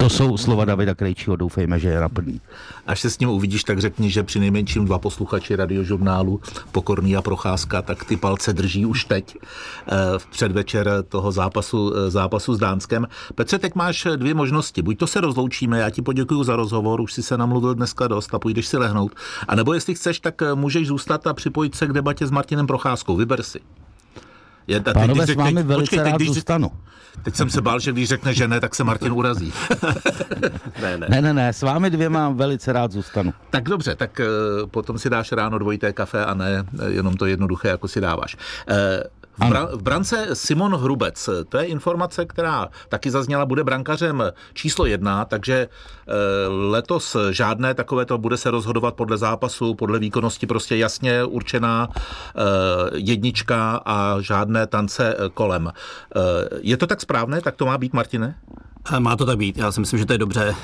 To 0.00 0.10
jsou 0.10 0.36
slova 0.36 0.64
Davida 0.64 0.94
Krejčího, 0.94 1.36
doufejme, 1.36 1.78
že 1.78 1.88
je 1.88 2.00
naplní. 2.00 2.40
Až 2.86 3.00
se 3.00 3.10
s 3.10 3.18
ním 3.18 3.28
uvidíš, 3.28 3.64
tak 3.64 3.78
řekni, 3.78 4.10
že 4.10 4.22
při 4.22 4.40
nejmenším 4.40 4.84
dva 4.84 4.98
posluchači 4.98 5.56
radiožurnálu 5.56 6.40
Pokorný 6.72 7.16
a 7.16 7.22
Procházka, 7.22 7.82
tak 7.82 8.04
ty 8.04 8.16
palce 8.16 8.52
drží 8.52 8.86
už 8.86 9.04
teď 9.04 9.36
eh, 9.36 9.94
v 10.18 10.26
předvečer 10.26 10.90
toho 11.08 11.32
zápasu, 11.32 11.94
eh, 11.96 12.10
zápasu 12.10 12.54
s 12.54 12.58
Dánskem. 12.58 13.06
Petře, 13.34 13.58
teď 13.58 13.74
máš 13.74 14.06
dvě 14.16 14.34
možnosti. 14.34 14.82
Buď 14.82 14.98
to 14.98 15.06
se 15.06 15.20
rozloučíme, 15.20 15.78
já 15.78 15.90
ti 15.90 16.02
poděkuji 16.02 16.44
za 16.44 16.56
rozhovor, 16.56 17.00
už 17.00 17.12
si 17.12 17.22
se 17.22 17.36
namluvil 17.36 17.74
dneska 17.74 18.08
dost 18.08 18.34
a 18.34 18.38
půjdeš 18.38 18.66
si 18.66 18.76
lehnout. 18.76 19.12
A 19.48 19.54
nebo 19.54 19.74
jestli 19.74 19.94
chceš, 19.94 20.20
tak 20.20 20.42
eh, 20.42 20.54
můžeš 20.54 20.86
zůstat 20.86 21.26
a 21.26 21.34
připojit 21.34 21.74
se 21.74 21.86
k 21.86 21.92
debatě 21.92 22.26
s 22.26 22.30
Martinem 22.30 22.66
Procházkou. 22.66 23.16
Vyber 23.16 23.42
si. 23.42 23.60
Je, 24.68 24.80
Pánové, 24.80 25.26
s 25.26 25.34
vámi 25.34 25.62
velice 25.62 25.96
počkej, 25.96 25.98
rád 25.98 26.16
když, 26.16 26.28
zůstanu. 26.28 26.70
Teď 27.22 27.34
jsem 27.34 27.50
se 27.50 27.60
bál, 27.60 27.80
že 27.80 27.92
když 27.92 28.08
řekne, 28.08 28.34
že 28.34 28.48
ne, 28.48 28.60
tak 28.60 28.74
se 28.74 28.84
Martin 28.84 29.12
urazí. 29.12 29.52
ne, 30.82 30.98
ne. 30.98 31.06
ne, 31.08 31.22
ne, 31.22 31.32
ne, 31.34 31.52
s 31.52 31.62
vámi 31.62 31.90
dvěma 31.90 32.28
velice 32.28 32.72
rád 32.72 32.92
zůstanu. 32.92 33.34
Tak 33.50 33.64
dobře, 33.64 33.94
tak 33.94 34.20
uh, 34.20 34.66
potom 34.66 34.98
si 34.98 35.10
dáš 35.10 35.32
ráno 35.32 35.58
dvojité 35.58 35.92
kafe 35.92 36.24
a 36.24 36.34
ne 36.34 36.64
jenom 36.88 37.16
to 37.16 37.26
jednoduché, 37.26 37.68
jako 37.68 37.88
si 37.88 38.00
dáváš. 38.00 38.36
V, 39.38 39.76
v 39.76 39.82
brance 39.82 40.28
Simon 40.32 40.74
Hrubec, 40.74 41.28
to 41.48 41.58
je 41.58 41.64
informace, 41.64 42.24
která 42.26 42.68
taky 42.88 43.10
zazněla, 43.10 43.46
bude 43.46 43.64
brankařem 43.64 44.22
číslo 44.54 44.86
jedna, 44.86 45.24
takže 45.24 45.54
e, 45.54 45.68
letos 46.48 47.16
žádné 47.30 47.74
takovéto 47.74 48.18
bude 48.18 48.36
se 48.36 48.50
rozhodovat 48.50 48.94
podle 48.94 49.18
zápasu, 49.18 49.74
podle 49.74 49.98
výkonnosti, 49.98 50.46
prostě 50.46 50.76
jasně 50.76 51.24
určená 51.24 51.88
e, 51.88 52.42
jednička 52.94 53.80
a 53.86 54.20
žádné 54.20 54.66
tance 54.66 55.16
kolem. 55.34 55.68
E, 55.68 55.72
je 56.60 56.76
to 56.76 56.86
tak 56.86 57.00
správné, 57.00 57.40
tak 57.40 57.56
to 57.56 57.66
má 57.66 57.78
být, 57.78 57.92
Martine? 57.92 58.38
Má 58.98 59.16
to 59.16 59.26
tak 59.26 59.38
být. 59.38 59.56
Já 59.56 59.72
si 59.72 59.80
myslím, 59.80 59.98
že 59.98 60.06
to 60.06 60.12
je 60.12 60.18
dobře, 60.18 60.54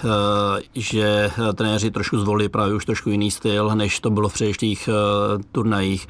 že 0.74 1.30
trenéři 1.54 1.90
trošku 1.90 2.18
zvolili 2.18 2.48
právě 2.48 2.74
už 2.74 2.84
trošku 2.84 3.10
jiný 3.10 3.30
styl, 3.30 3.70
než 3.74 4.00
to 4.00 4.10
bylo 4.10 4.28
v 4.28 4.34
předešlých 4.34 4.88
turnajích 5.52 6.08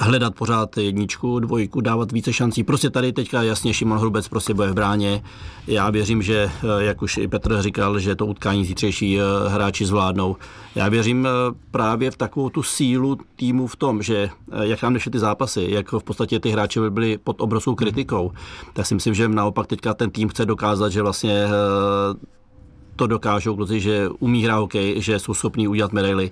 hledat 0.00 0.34
pořád 0.34 0.76
jedničku, 0.76 1.38
dvojku, 1.38 1.80
dávat 1.80 2.12
více 2.12 2.32
šancí. 2.32 2.64
Prostě 2.64 2.90
tady 2.90 3.12
teďka 3.12 3.42
jasně 3.42 3.74
Šimon 3.74 3.98
Hrubec 3.98 4.28
prostě 4.28 4.54
bude 4.54 4.68
v 4.68 4.74
bráně. 4.74 5.22
Já 5.66 5.90
věřím, 5.90 6.22
že, 6.22 6.50
jak 6.78 7.02
už 7.02 7.16
i 7.16 7.28
Petr 7.28 7.62
říkal, 7.62 7.98
že 7.98 8.16
to 8.16 8.26
utkání 8.26 8.64
zítřejší 8.64 9.18
hráči 9.48 9.86
zvládnou. 9.86 10.36
Já 10.74 10.88
věřím 10.88 11.28
právě 11.70 12.10
v 12.10 12.16
takovou 12.16 12.48
tu 12.48 12.62
sílu 12.62 13.18
týmu 13.36 13.66
v 13.66 13.76
tom, 13.76 14.02
že 14.02 14.30
jak 14.60 14.82
nám 14.82 14.92
nešly 14.92 15.10
ty 15.10 15.18
zápasy, 15.18 15.66
jak 15.70 15.92
v 15.92 16.04
podstatě 16.04 16.40
ty 16.40 16.50
hráči 16.50 16.80
byli 16.90 17.18
pod 17.18 17.40
obrovskou 17.40 17.74
kritikou, 17.74 18.32
tak 18.72 18.86
si 18.86 18.94
myslím, 18.94 19.14
že 19.14 19.28
naopak 19.28 19.66
teďka 19.66 19.94
ten 19.94 20.10
tým 20.10 20.28
chce 20.28 20.46
dokázat, 20.46 20.88
že 20.88 21.02
vlastně 21.02 21.46
to 22.96 23.06
dokážou 23.06 23.56
kluci, 23.56 23.80
že 23.80 24.08
umí 24.18 24.44
hrát 24.44 24.58
hokej, 24.58 25.02
že 25.02 25.18
jsou 25.18 25.34
schopní 25.34 25.68
udělat 25.68 25.92
medaily. 25.92 26.30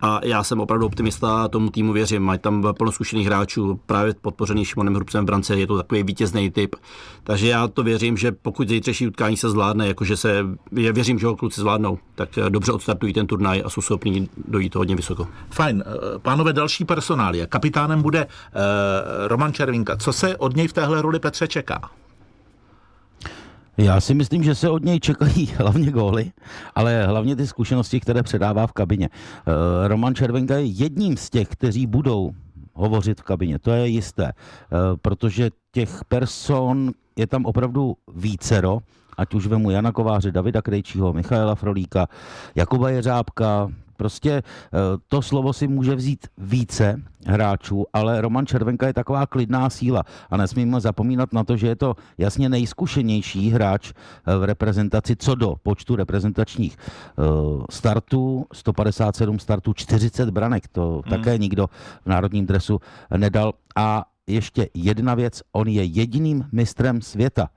A 0.00 0.20
já 0.24 0.44
jsem 0.44 0.60
opravdu 0.60 0.86
optimista 0.86 1.42
a 1.42 1.48
tomu 1.48 1.70
týmu 1.70 1.92
věřím. 1.92 2.22
Mají 2.22 2.38
tam 2.38 2.74
plno 2.78 2.92
zkušených 2.92 3.26
hráčů, 3.26 3.80
právě 3.86 4.14
podpořený 4.20 4.64
Šimonem 4.64 4.94
Hrubcem 4.94 5.24
v 5.24 5.26
brance, 5.26 5.56
je 5.56 5.66
to 5.66 5.76
takový 5.76 6.02
vítězný 6.02 6.50
typ. 6.50 6.76
Takže 7.24 7.48
já 7.48 7.68
to 7.68 7.82
věřím, 7.82 8.16
že 8.16 8.32
pokud 8.32 8.68
zítřejší 8.68 9.06
utkání 9.06 9.36
se 9.36 9.50
zvládne, 9.50 9.88
jakože 9.88 10.16
se, 10.16 10.46
já 10.72 10.92
věřím, 10.92 11.18
že 11.18 11.26
ho 11.26 11.36
kluci 11.36 11.60
zvládnou, 11.60 11.98
tak 12.14 12.28
dobře 12.48 12.72
odstartují 12.72 13.12
ten 13.12 13.26
turnaj 13.26 13.62
a 13.64 13.70
jsou 13.70 13.80
schopní 13.80 14.28
dojít 14.48 14.74
hodně 14.74 14.96
vysoko. 14.96 15.28
Fajn. 15.50 15.84
Pánové, 16.22 16.52
další 16.52 16.84
personálie. 16.84 17.46
Kapitánem 17.46 18.02
bude 18.02 18.26
uh, 18.26 18.60
Roman 19.28 19.52
Červinka. 19.52 19.96
Co 19.96 20.12
se 20.12 20.36
od 20.36 20.56
něj 20.56 20.68
v 20.68 20.72
téhle 20.72 21.02
roli 21.02 21.18
Petře 21.18 21.48
čeká? 21.48 21.90
Já 23.76 24.00
si 24.00 24.14
myslím, 24.14 24.42
že 24.42 24.54
se 24.54 24.70
od 24.70 24.84
něj 24.84 25.00
čekají 25.00 25.46
hlavně 25.56 25.90
góly, 25.90 26.32
ale 26.74 27.06
hlavně 27.06 27.36
ty 27.36 27.46
zkušenosti, 27.46 28.00
které 28.00 28.22
předává 28.22 28.66
v 28.66 28.72
kabině. 28.72 29.08
Eh, 29.12 29.88
Roman 29.88 30.14
Červenka 30.14 30.56
je 30.56 30.64
jedním 30.64 31.16
z 31.16 31.30
těch, 31.30 31.48
kteří 31.48 31.86
budou 31.86 32.32
hovořit 32.74 33.20
v 33.20 33.22
kabině, 33.22 33.58
to 33.58 33.70
je 33.70 33.88
jisté, 33.88 34.24
eh, 34.24 34.76
protože 35.02 35.50
těch 35.72 36.04
person 36.08 36.92
je 37.16 37.26
tam 37.26 37.44
opravdu 37.44 37.96
vícero, 38.14 38.78
ať 39.16 39.34
už 39.34 39.46
vemu 39.46 39.70
Jana 39.70 39.92
Kováře, 39.92 40.32
Davida 40.32 40.62
Krejčího, 40.62 41.12
Michaela 41.12 41.54
Frolíka, 41.54 42.06
Jakuba 42.54 42.90
Jeřábka, 42.90 43.68
Prostě 44.02 44.32
eh, 44.32 44.42
to 45.08 45.22
slovo 45.22 45.52
si 45.52 45.68
může 45.68 45.94
vzít 45.94 46.26
více 46.38 47.02
hráčů, 47.26 47.86
ale 47.92 48.20
Roman 48.20 48.46
Červenka 48.46 48.86
je 48.86 48.92
taková 48.92 49.26
klidná 49.26 49.70
síla 49.70 50.02
a 50.30 50.36
nesmíme 50.36 50.80
zapomínat 50.80 51.32
na 51.32 51.44
to, 51.44 51.56
že 51.56 51.66
je 51.66 51.76
to 51.76 51.94
jasně 52.18 52.48
nejzkušenější 52.48 53.50
hráč 53.50 53.92
eh, 53.92 54.36
v 54.36 54.44
reprezentaci 54.44 55.16
co 55.16 55.34
do 55.34 55.54
počtu 55.62 55.96
reprezentačních 55.96 56.76
eh, 56.76 57.22
startů, 57.70 58.46
157 58.52 59.38
startů, 59.38 59.72
40 59.72 60.30
branek, 60.30 60.68
to 60.68 61.02
hmm. 61.06 61.10
také 61.10 61.38
nikdo 61.38 61.66
v 62.02 62.06
národním 62.06 62.46
dresu 62.46 62.80
nedal. 63.16 63.52
A 63.76 64.04
ještě 64.26 64.68
jedna 64.74 65.14
věc, 65.14 65.42
on 65.52 65.68
je 65.68 65.84
jediným 65.84 66.44
mistrem 66.52 67.02
světa 67.02 67.50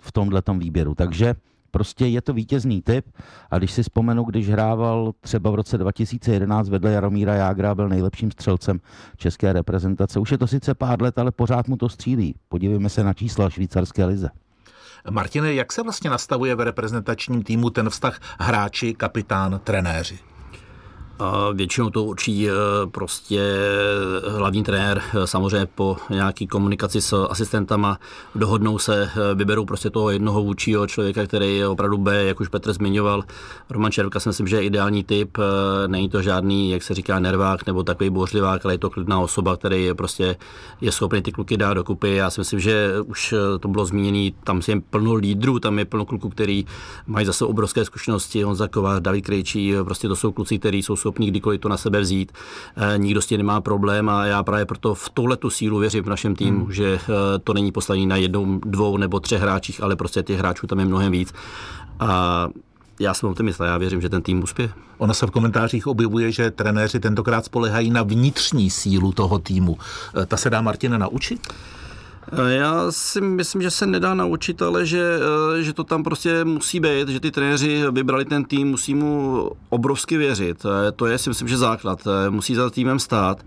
v 0.00 0.12
tomhletom 0.12 0.58
výběru, 0.58 0.94
takže 0.94 1.34
Prostě 1.74 2.06
je 2.06 2.22
to 2.22 2.32
vítězný 2.32 2.82
typ 2.82 3.06
a 3.50 3.58
když 3.58 3.72
si 3.72 3.82
vzpomenu, 3.82 4.24
když 4.24 4.48
hrával 4.48 5.12
třeba 5.20 5.50
v 5.50 5.54
roce 5.54 5.78
2011 5.78 6.68
vedle 6.68 6.92
Jaromíra 6.92 7.34
Jágra, 7.34 7.74
byl 7.74 7.88
nejlepším 7.88 8.30
střelcem 8.30 8.80
české 9.16 9.52
reprezentace. 9.52 10.18
Už 10.20 10.32
je 10.32 10.38
to 10.38 10.46
sice 10.46 10.74
pár 10.74 11.02
let, 11.02 11.18
ale 11.18 11.30
pořád 11.30 11.68
mu 11.68 11.76
to 11.76 11.88
střílí. 11.88 12.34
Podívejme 12.48 12.88
se 12.88 13.04
na 13.04 13.12
čísla 13.12 13.50
švýcarské 13.50 14.04
lize. 14.04 14.28
Martine, 15.10 15.54
jak 15.54 15.72
se 15.72 15.82
vlastně 15.82 16.10
nastavuje 16.10 16.54
v 16.54 16.60
reprezentačním 16.60 17.42
týmu 17.42 17.70
ten 17.70 17.90
vztah 17.90 18.20
hráči, 18.38 18.94
kapitán, 18.94 19.60
trenéři? 19.64 20.31
Většinou 21.52 21.90
to 21.90 22.04
určí 22.04 22.48
eh, 22.48 22.52
prostě 22.90 23.42
hlavní 24.28 24.62
trenér, 24.62 25.02
eh, 25.14 25.26
samozřejmě 25.26 25.66
po 25.74 25.96
nějaký 26.10 26.46
komunikaci 26.46 27.00
s 27.00 27.26
asistentama 27.30 27.98
dohodnou 28.34 28.78
se, 28.78 29.02
eh, 29.02 29.34
vyberou 29.34 29.64
prostě 29.64 29.90
toho 29.90 30.10
jednoho 30.10 30.42
vůčího 30.42 30.86
člověka, 30.86 31.26
který 31.26 31.56
je 31.56 31.68
opravdu 31.68 31.98
B, 31.98 32.24
jak 32.24 32.40
už 32.40 32.48
Petr 32.48 32.72
zmiňoval. 32.72 33.24
Roman 33.70 33.92
Červka 33.92 34.20
si 34.20 34.28
myslím, 34.28 34.46
že 34.46 34.56
je 34.56 34.62
ideální 34.62 35.04
typ, 35.04 35.38
není 35.86 36.08
to 36.08 36.22
žádný, 36.22 36.70
jak 36.70 36.82
se 36.82 36.94
říká, 36.94 37.18
nervák 37.18 37.66
nebo 37.66 37.82
takový 37.82 38.10
bouřlivák, 38.10 38.64
ale 38.64 38.74
je 38.74 38.78
to 38.78 38.90
klidná 38.90 39.20
osoba, 39.20 39.56
který 39.56 39.84
je 39.84 39.94
prostě 39.94 40.36
je 40.80 40.92
schopný 40.92 41.22
ty 41.22 41.32
kluky 41.32 41.56
dát 41.56 41.74
dokupy. 41.74 42.14
Já 42.14 42.30
si 42.30 42.40
myslím, 42.40 42.60
že 42.60 42.94
už 43.06 43.34
to 43.60 43.68
bylo 43.68 43.84
zmíněné, 43.84 44.30
tam 44.44 44.60
je 44.68 44.80
plno 44.90 45.14
lídrů, 45.14 45.58
tam 45.58 45.78
je 45.78 45.84
plno 45.84 46.06
kluků, 46.06 46.28
který 46.28 46.66
mají 47.06 47.26
zase 47.26 47.44
obrovské 47.44 47.84
zkušenosti, 47.84 48.42
Honza 48.42 48.68
Kovář, 48.68 49.00
David 49.02 49.26
Krejčí, 49.26 49.74
prostě 49.84 50.08
to 50.08 50.16
jsou 50.16 50.32
kluci, 50.32 50.58
kteří 50.58 50.82
jsou 50.82 50.96
schopní 51.12 51.26
kdykoliv 51.26 51.60
to 51.60 51.68
na 51.68 51.76
sebe 51.76 52.00
vzít. 52.00 52.32
Eh, 52.76 52.98
nikdo 52.98 53.20
s 53.20 53.26
tím 53.26 53.38
nemá 53.38 53.60
problém 53.60 54.08
a 54.08 54.26
já 54.26 54.42
právě 54.42 54.64
proto 54.66 54.94
v 54.94 55.08
tuhle 55.08 55.36
tu 55.36 55.50
sílu 55.50 55.78
věřím 55.78 56.04
v 56.04 56.08
našem 56.08 56.36
týmu, 56.36 56.64
hmm. 56.64 56.72
že 56.72 56.94
eh, 56.94 57.38
to 57.44 57.52
není 57.54 57.72
postavené 57.72 58.06
na 58.06 58.16
jednou, 58.16 58.60
dvou 58.64 58.96
nebo 58.96 59.20
třech 59.20 59.40
hráčích, 59.40 59.82
ale 59.82 59.96
prostě 59.96 60.22
těch 60.22 60.38
hráčů 60.38 60.66
tam 60.66 60.78
je 60.78 60.84
mnohem 60.84 61.12
víc. 61.12 61.32
A 62.00 62.48
já 63.00 63.14
jsem 63.14 63.28
optimista, 63.28 63.66
já 63.66 63.78
věřím, 63.78 64.00
že 64.00 64.08
ten 64.08 64.22
tým 64.22 64.42
uspěje. 64.42 64.70
Ono 64.98 65.14
se 65.14 65.26
v 65.26 65.30
komentářích 65.30 65.86
objevuje, 65.86 66.32
že 66.32 66.50
trenéři 66.50 67.00
tentokrát 67.00 67.44
spolehají 67.44 67.90
na 67.90 68.02
vnitřní 68.02 68.70
sílu 68.70 69.12
toho 69.12 69.38
týmu. 69.38 69.76
Eh, 70.22 70.26
ta 70.26 70.36
se 70.36 70.50
dá 70.50 70.60
Martina 70.60 70.98
naučit? 70.98 71.52
Eh, 72.28 72.54
já 72.54 72.86
si 72.92 73.20
myslím, 73.20 73.62
že 73.62 73.70
se 73.70 73.86
nedá 73.86 74.14
naučit, 74.14 74.62
ale 74.62 74.86
že, 74.86 75.18
eh, 75.58 75.62
že 75.62 75.72
to 75.72 75.84
tam 75.84 76.02
prostě 76.02 76.44
musí 76.44 76.80
být, 76.80 77.08
že 77.08 77.20
ty 77.20 77.30
trenéři 77.30 77.84
vybrali 77.90 78.24
ten 78.24 78.44
tým, 78.44 78.68
musí 78.68 78.94
mu 78.94 79.50
obrovsky 79.68 80.16
věřit. 80.16 80.66
Eh, 80.66 80.92
to 80.92 81.06
je 81.06 81.18
si 81.18 81.30
myslím, 81.30 81.48
že 81.48 81.58
základ. 81.58 82.08
Musí 82.30 82.54
za 82.54 82.70
týmem 82.70 82.98
stát. 82.98 83.44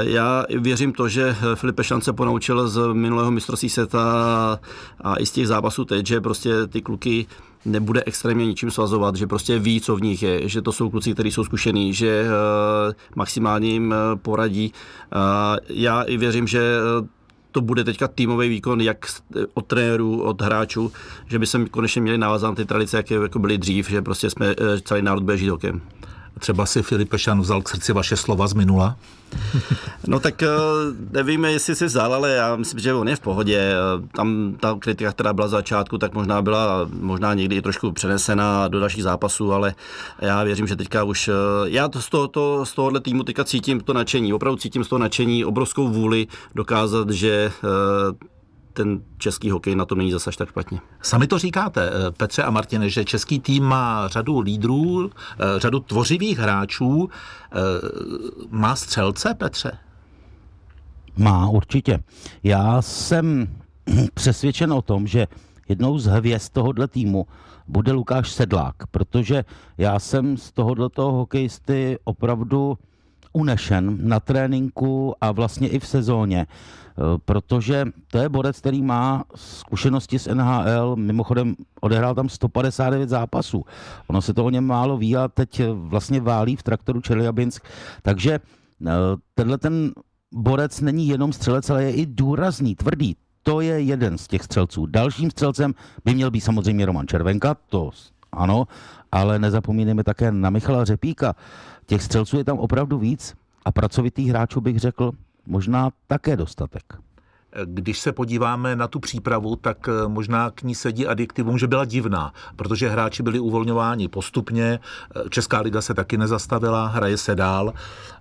Já 0.00 0.44
věřím 0.58 0.92
to, 0.92 1.08
že 1.08 1.36
Filip 1.54 1.76
Pešan 1.76 2.00
se 2.00 2.12
ponaučil 2.12 2.68
z 2.68 2.80
minulého 2.92 3.30
mistrovství 3.30 3.68
světa 3.68 4.60
a 5.00 5.16
i 5.16 5.26
z 5.26 5.30
těch 5.30 5.48
zápasů 5.48 5.84
teď, 5.84 6.06
že 6.06 6.20
prostě 6.20 6.66
ty 6.66 6.82
kluky 6.82 7.26
nebude 7.64 8.02
extrémně 8.06 8.46
ničím 8.46 8.70
svazovat, 8.70 9.16
že 9.16 9.26
prostě 9.26 9.58
ví, 9.58 9.80
co 9.80 9.96
v 9.96 10.02
nich 10.02 10.22
je, 10.22 10.48
že 10.48 10.62
to 10.62 10.72
jsou 10.72 10.90
kluci, 10.90 11.14
kteří 11.14 11.32
jsou 11.32 11.44
zkušený, 11.44 11.94
že 11.94 12.26
maximálně 13.14 13.68
jim 13.68 13.94
poradí. 14.22 14.72
Já 15.68 16.02
i 16.02 16.16
věřím, 16.16 16.46
že 16.46 16.60
to 17.56 17.60
bude 17.60 17.84
teďka 17.84 18.08
týmový 18.08 18.48
výkon 18.48 18.80
jak 18.80 19.06
od 19.54 19.66
trenérů, 19.66 20.22
od 20.22 20.42
hráčů, 20.42 20.92
že 21.26 21.38
by 21.38 21.46
se 21.46 21.64
konečně 21.64 22.00
měli 22.00 22.18
navázat 22.18 22.56
ty 22.56 22.64
tradice, 22.64 22.96
jaké 22.96 23.14
jako 23.14 23.38
byly 23.38 23.58
dřív, 23.58 23.90
že 23.90 24.02
prostě 24.02 24.30
jsme, 24.30 24.46
eh, 24.50 24.80
celý 24.80 25.02
národ 25.02 25.22
bude 25.22 25.38
žít. 25.38 25.64
Třeba 26.38 26.66
si 26.66 26.82
Filip 26.82 27.08
Pešan 27.08 27.40
vzal 27.40 27.62
k 27.62 27.68
srdci 27.68 27.92
vaše 27.92 28.16
slova 28.16 28.46
z 28.46 28.52
minula? 28.52 28.96
No 30.06 30.20
tak 30.20 30.42
eh, 30.42 30.48
nevíme, 31.10 31.52
jestli 31.52 31.76
si 31.76 31.84
vzal, 31.84 32.14
ale 32.14 32.30
já 32.30 32.56
myslím, 32.56 32.80
že 32.80 32.94
on 32.94 33.08
je 33.08 33.16
v 33.16 33.20
pohodě. 33.20 33.58
Eh, 33.58 34.08
tam 34.16 34.56
ta 34.60 34.76
kritika, 34.78 35.12
která 35.12 35.32
byla 35.32 35.48
za 35.48 35.56
začátku, 35.56 35.98
tak 35.98 36.14
možná 36.14 36.42
byla 36.42 36.88
možná 36.92 37.34
někdy 37.34 37.56
i 37.56 37.62
trošku 37.62 37.92
přenesena 37.92 38.68
do 38.68 38.80
dalších 38.80 39.02
zápasů, 39.02 39.52
ale 39.52 39.74
já 40.20 40.44
věřím, 40.44 40.66
že 40.66 40.76
teďka 40.76 41.02
už, 41.04 41.28
eh, 41.28 41.32
já 41.64 41.88
to 41.88 42.02
z, 42.02 42.08
toho, 42.08 42.28
to, 42.28 42.66
z 42.66 42.72
tohohle 42.72 43.00
týmu 43.00 43.22
teďka 43.22 43.44
cítím 43.44 43.80
to 43.80 43.92
nadšení, 43.92 44.32
opravdu 44.32 44.56
cítím 44.56 44.84
z 44.84 44.88
toho 44.88 44.98
nadšení, 44.98 45.44
obrovskou 45.44 45.88
vůli 45.88 46.26
dokázat, 46.54 47.10
že 47.10 47.50
ten 48.76 49.00
český 49.18 49.50
hokej 49.50 49.74
na 49.74 49.84
tom 49.84 49.98
není 49.98 50.12
zase 50.12 50.30
tak 50.38 50.48
špatně. 50.48 50.80
Sami 51.02 51.26
to 51.26 51.38
říkáte, 51.38 51.90
eh, 51.90 52.10
Petře 52.10 52.42
a 52.42 52.50
Martine, 52.50 52.90
že 52.90 53.04
český 53.04 53.40
tým 53.40 53.64
má 53.64 54.08
řadu 54.08 54.40
lídrů, 54.40 55.10
eh, 55.10 55.60
řadu 55.60 55.80
tvořivých 55.80 56.38
hráčů. 56.38 57.08
Eh, 57.08 57.56
má 58.50 58.76
střelce, 58.76 59.34
Petře? 59.34 59.72
Má, 61.16 61.48
určitě. 61.48 61.98
Já 62.42 62.82
jsem 62.82 63.48
přesvědčen 64.14 64.72
o 64.72 64.82
tom, 64.82 65.06
že 65.06 65.26
jednou 65.68 65.98
z 65.98 66.06
hvězd 66.06 66.52
tohohle 66.52 66.88
týmu 66.88 67.26
bude 67.68 67.92
Lukáš 67.92 68.30
Sedlák, 68.30 68.76
protože 68.90 69.44
já 69.78 69.98
jsem 69.98 70.36
z 70.36 70.52
tohohle 70.52 70.88
hokejisty 70.96 71.98
opravdu 72.04 72.78
unešen 73.36 73.98
na 74.00 74.20
tréninku 74.20 75.14
a 75.20 75.32
vlastně 75.32 75.68
i 75.68 75.78
v 75.78 75.86
sezóně. 75.86 76.46
Eh, 76.46 77.18
protože 77.24 77.84
to 78.08 78.18
je 78.18 78.28
borec, 78.28 78.58
který 78.58 78.82
má 78.82 79.24
zkušenosti 79.34 80.18
s 80.18 80.34
NHL, 80.34 80.96
mimochodem 80.96 81.54
odehrál 81.80 82.14
tam 82.14 82.28
159 82.28 83.08
zápasů. 83.08 83.64
Ono 84.06 84.22
se 84.22 84.34
to 84.34 84.44
o 84.44 84.50
něm 84.50 84.64
málo 84.64 84.96
ví 84.96 85.16
a 85.16 85.28
teď 85.28 85.62
vlastně 85.72 86.20
válí 86.20 86.56
v 86.56 86.62
traktoru 86.62 87.00
Čeliabinsk, 87.00 87.64
takže 88.02 88.40
eh, 88.40 88.92
tenhle 89.34 89.58
ten 89.58 89.92
borec 90.34 90.80
není 90.80 91.08
jenom 91.08 91.32
střelec, 91.32 91.70
ale 91.70 91.84
je 91.84 91.92
i 91.92 92.06
důrazný, 92.06 92.74
tvrdý. 92.74 93.16
To 93.42 93.60
je 93.60 93.80
jeden 93.80 94.18
z 94.18 94.26
těch 94.26 94.42
střelců. 94.42 94.86
Dalším 94.86 95.30
střelcem 95.30 95.74
by 96.04 96.14
měl 96.14 96.30
být 96.30 96.40
samozřejmě 96.40 96.86
Roman 96.86 97.06
Červenka, 97.06 97.56
to 97.68 97.90
ano, 98.32 98.68
ale 99.12 99.38
nezapomínejme 99.38 100.04
také 100.04 100.32
na 100.32 100.50
Michala 100.50 100.84
Řepíka. 100.84 101.34
Těch 101.86 102.02
střelců 102.02 102.38
je 102.38 102.44
tam 102.44 102.58
opravdu 102.58 102.98
víc 102.98 103.34
a 103.64 103.72
pracovitých 103.72 104.28
hráčů 104.28 104.60
bych 104.60 104.78
řekl 104.78 105.12
možná 105.46 105.90
také 106.06 106.36
dostatek. 106.36 106.82
když 107.64 107.98
se 107.98 108.12
podíváme 108.12 108.76
na 108.76 108.88
tu 108.88 109.00
přípravu, 109.00 109.56
tak 109.56 109.88
eh, 109.88 110.08
možná 110.08 110.50
k 110.50 110.62
ní 110.62 110.74
sedí 110.74 111.06
adjektivum, 111.06 111.58
že 111.58 111.66
byla 111.66 111.84
divná, 111.84 112.32
protože 112.56 112.88
hráči 112.88 113.22
byli 113.22 113.40
uvolňováni 113.40 114.08
postupně, 114.08 114.80
eh, 114.80 115.28
Česká 115.30 115.60
liga 115.60 115.80
se 115.80 115.94
taky 115.94 116.16
nezastavila, 116.18 116.86
hraje 116.86 117.16
se 117.16 117.34
dál. 117.34 117.72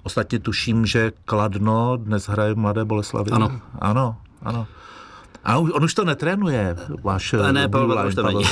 Ostatně 0.04 0.40
tuším, 0.40 0.86
že 0.86 1.12
Kladno 1.26 1.98
dnes 1.98 2.30
hraje 2.30 2.54
v 2.54 2.58
Mladé 2.58 2.86
Boleslavi. 2.86 3.32
Ano. 3.32 3.62
Ano, 3.80 4.18
ano. 4.42 4.68
A 5.46 5.58
on 5.58 5.84
už 5.84 5.94
to 5.94 6.06
netrénuje, 6.06 6.76
váš 7.04 7.34
Ne, 7.34 7.54
ne, 7.54 7.70
Pavel 7.70 7.88
Bílá, 7.88 8.06
už 8.06 8.16
to 8.16 8.24
není. 8.24 8.44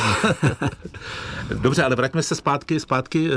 Dobře, 1.62 1.84
ale 1.84 1.96
vraťme 1.96 2.24
se 2.24 2.36
zpátky, 2.36 2.80
zpátky 2.80 3.30
eh, 3.32 3.36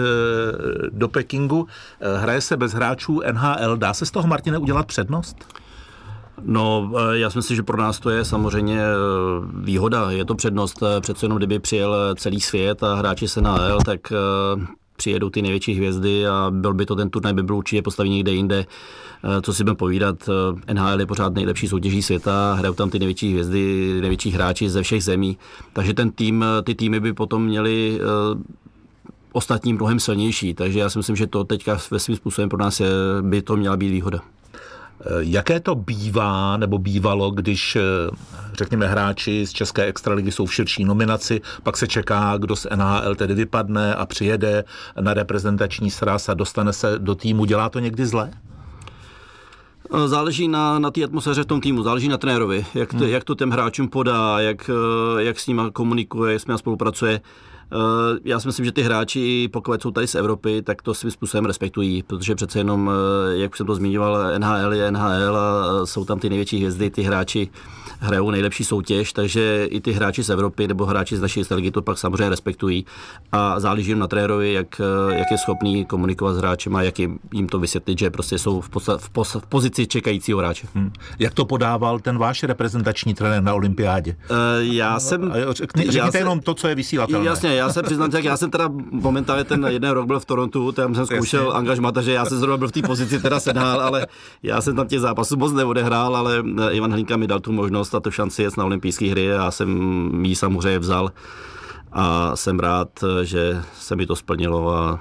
do 0.91 1.09
Pekingu. 1.09 1.67
Eh, 2.01 2.19
Hraje 2.19 2.41
se 2.41 2.57
bez 2.57 2.73
hráčů 2.73 3.21
NHL. 3.33 3.77
Dá 3.77 3.95
se 3.95 4.07
z 4.07 4.11
toho, 4.11 4.29
Martine, 4.29 4.59
udělat 4.59 4.87
přednost? 4.87 5.37
No, 6.43 6.93
eh, 6.99 7.19
já 7.19 7.31
si 7.31 7.39
myslím, 7.39 7.57
že 7.57 7.63
pro 7.63 7.77
nás 7.77 7.99
to 8.01 8.11
je 8.11 8.25
samozřejmě 8.25 8.81
eh, 8.81 8.87
výhoda, 9.61 10.11
je 10.11 10.25
to 10.25 10.35
přednost. 10.35 10.83
Eh, 10.83 11.01
Přece 11.01 11.25
jenom, 11.27 11.39
kdyby 11.39 11.59
přijel 11.59 11.95
eh, 11.95 12.15
celý 12.15 12.41
svět 12.41 12.83
a 12.83 12.95
hráči 12.95 13.29
se 13.29 13.41
na 13.41 13.59
L, 13.63 13.79
tak 13.85 14.13
eh, 14.13 14.67
přijedou 14.97 15.31
ty 15.31 15.43
největší 15.43 15.75
hvězdy 15.75 16.27
a 16.27 16.51
byl 16.51 16.75
by 16.75 16.87
to 16.87 16.97
ten 16.97 17.11
turnaj, 17.11 17.33
by 17.33 17.43
byl 17.43 17.57
určitě 17.57 17.83
postavený 17.83 18.15
někde 18.15 18.33
jinde. 18.33 18.67
Eh, 19.25 19.43
Co 19.43 19.55
si 19.55 19.65
budeme 19.65 19.77
povídat, 19.77 20.29
eh, 20.69 20.75
NHL 20.75 21.01
je 21.01 21.07
pořád 21.07 21.35
nejlepší 21.35 21.69
soutěží 21.69 22.03
světa, 22.03 22.55
hrajou 22.59 22.75
tam 22.75 22.91
ty 22.91 22.99
největší 22.99 23.31
hvězdy, 23.33 23.99
největší 24.01 24.31
hráči 24.31 24.71
ze 24.71 24.83
všech 24.83 25.05
zemí, 25.05 25.39
takže 25.73 25.95
ten 25.95 26.11
tým, 26.11 26.45
eh, 26.45 26.63
ty 26.63 26.75
týmy 26.75 27.01
by 27.01 27.13
potom 27.13 27.45
měli 27.45 28.01
eh, 28.01 28.07
ostatní 29.33 29.73
mnohem 29.73 30.01
silnější, 30.01 30.55
takže 30.55 30.79
já 30.79 30.91
si 30.91 30.99
myslím, 30.99 31.17
že 31.17 31.27
to 31.27 31.45
teďka 31.45 31.79
ve 31.91 31.99
svým 31.99 32.17
způsobem 32.17 32.49
pro 32.49 32.59
nás 32.59 32.81
je, 32.81 32.89
by 33.21 33.43
to 33.43 33.57
měla 33.57 33.77
být 33.77 33.91
výhoda. 33.91 34.36
Eh, 35.01 35.05
Jaké 35.19 35.61
to 35.61 35.75
bývá 35.75 36.57
nebo 36.57 36.79
bývalo, 36.79 37.31
když, 37.31 37.77
eh, 37.77 37.81
řekněme, 38.53 38.87
hráči 38.87 39.47
z 39.47 39.53
České 39.53 39.85
extraligy 39.85 40.33
jsou 40.33 40.47
v 40.47 40.55
širší 40.55 40.85
nominaci, 40.85 41.41
pak 41.63 41.77
se 41.77 41.87
čeká, 41.87 42.37
kdo 42.37 42.57
z 42.57 42.67
NHL 42.77 43.15
tedy 43.15 43.35
vypadne 43.35 43.95
a 43.95 44.07
přijede 44.07 44.65
na 45.01 45.15
reprezentační 45.15 45.91
sraz 45.91 46.29
a 46.29 46.35
dostane 46.35 46.73
se 46.73 46.99
do 46.99 47.15
týmu. 47.15 47.45
Dělá 47.45 47.69
to 47.69 47.79
někdy 47.79 48.07
zle? 48.07 48.31
Eh, 49.95 50.09
Záleží 50.09 50.49
na, 50.49 50.79
na 50.79 50.91
té 50.91 51.05
atmosféře 51.05 51.43
v 51.43 51.47
tom 51.47 51.61
týmu, 51.61 51.83
záleží 51.83 52.09
na 52.09 52.19
trenérovi, 52.19 52.67
jak, 52.75 52.95
to, 52.95 53.07
jak 53.07 53.25
to 53.25 53.35
těm 53.35 53.51
hráčům 53.51 53.89
podá, 53.89 54.41
jak, 54.41 54.71
jak 55.19 55.41
s 55.41 55.47
nima 55.47 55.71
komunikuje, 55.71 56.33
jak 56.33 56.43
s 56.43 56.47
nima 56.47 56.59
spolupracuje. 56.59 57.21
Já 58.25 58.41
si 58.41 58.49
myslím, 58.49 58.65
že 58.65 58.73
ty 58.73 58.83
hráči, 58.83 59.49
pokud 59.53 59.83
jsou 59.83 59.91
tady 59.91 60.07
z 60.07 60.15
Evropy, 60.15 60.63
tak 60.63 60.83
to 60.83 60.95
svým 60.95 61.11
způsobem 61.11 61.45
respektují, 61.45 62.03
protože 62.03 62.35
přece 62.35 62.59
jenom, 62.59 62.91
eh, 62.91 63.37
jak 63.37 63.53
už 63.53 63.57
jsem 63.57 63.67
to 63.67 63.75
zmiňoval, 63.75 64.39
NHL 64.39 64.73
je 64.73 64.91
NHL 64.91 65.37
a 65.37 65.65
eh, 65.83 65.87
jsou 65.87 66.05
tam 66.05 66.19
ty 66.19 66.29
největší 66.29 66.57
hvězdy, 66.57 66.91
ty 66.91 67.03
hráči 67.03 67.49
hrajou 68.01 68.31
nejlepší 68.31 68.65
soutěž, 68.65 69.13
takže 69.13 69.67
i 69.71 69.81
ty 69.81 69.93
hráči 69.93 70.23
z 70.23 70.31
Evropy 70.31 70.69
nebo 70.69 70.87
hráči 70.87 71.17
z 71.17 71.21
naší 71.21 71.45
strategie 71.45 71.73
to 71.73 71.83
pak 71.83 71.99
samozřejmě 71.99 72.29
respektují 72.29 72.87
a 73.33 73.61
záleží 73.61 73.89
jim 73.91 73.99
na 73.99 74.07
trenérovi, 74.07 74.53
jak, 74.53 74.81
jak 75.13 75.31
je 75.31 75.39
schopný 75.39 75.85
komunikovat 75.85 76.35
s 76.35 76.39
hráčem 76.39 76.77
a 76.77 76.83
jak 76.83 76.99
jim, 76.99 77.19
jim 77.35 77.47
to 77.49 77.59
vysvětlit, 77.59 77.99
že 77.99 78.11
prostě 78.11 78.39
jsou 78.39 78.61
v, 78.61 78.71
podsta- 78.71 78.99
v, 78.99 79.11
pos- 79.11 79.41
v 79.41 79.47
pozici 79.47 79.87
čekajícího 79.87 80.39
hráče. 80.39 80.67
Hm. 80.75 80.91
Jak 81.19 81.35
to 81.35 81.45
podával 81.45 81.99
ten 82.01 82.19
váš 82.19 82.43
reprezentační 82.43 83.15
trenér 83.15 83.43
na 83.43 83.55
olympiádě? 83.55 84.17
Eh, 84.31 84.35
Já 84.61 85.01
jsem... 85.01 85.33
Řekni, 85.51 85.85
já 85.87 85.93
řekněte 85.93 86.13
se- 86.13 86.19
jenom 86.19 86.41
to, 86.41 86.55
co 86.55 86.69
je 86.69 86.75
vysílatelné. 86.75 87.27
Jasně, 87.27 87.55
já 87.55 87.73
se 87.73 87.83
přiznám, 87.83 88.11
tak 88.11 88.25
já 88.25 88.37
jsem 88.37 88.51
teda 88.51 88.69
momentálně 88.91 89.45
ten 89.45 89.67
jeden 89.71 89.91
rok 89.91 90.07
byl 90.07 90.21
v 90.21 90.25
Torontu, 90.25 90.73
tam 90.73 90.95
jsem 90.95 91.07
zkoušel 91.07 91.43
Jasně. 91.45 91.59
angažma, 91.59 91.93
takže 91.93 92.13
já 92.13 92.25
jsem 92.25 92.39
zrovna 92.39 92.57
byl 92.57 92.69
v 92.69 92.73
té 92.73 92.83
pozici 92.83 93.21
teda 93.21 93.41
sedál, 93.41 93.81
ale 93.81 94.07
já 94.43 94.61
jsem 94.61 94.77
tam 94.77 94.87
těch 94.89 95.01
zápasů 95.01 95.37
moc 95.37 95.53
neodehrál, 95.53 96.17
ale 96.17 96.43
eh, 96.69 96.73
Ivan 96.73 96.93
Hlinka 96.93 97.17
mi 97.17 97.27
dal 97.27 97.41
tu 97.41 97.53
možnost 97.53 97.86
a 97.95 98.01
tu 98.01 98.11
šanci 98.11 98.43
jet 98.43 98.57
na 98.57 98.65
olympijské 98.65 99.11
hry 99.11 99.33
a 99.33 99.45
já 99.45 99.51
jsem 99.51 100.25
ji 100.25 100.37
samozřejmě 100.37 100.79
vzal 100.79 101.13
a 101.93 102.37
jsem 102.37 102.59
rád, 102.59 102.89
že 103.23 103.63
se 103.79 103.97
mi 103.97 104.07
to 104.07 104.17
splnilo 104.17 104.75
a 104.75 105.01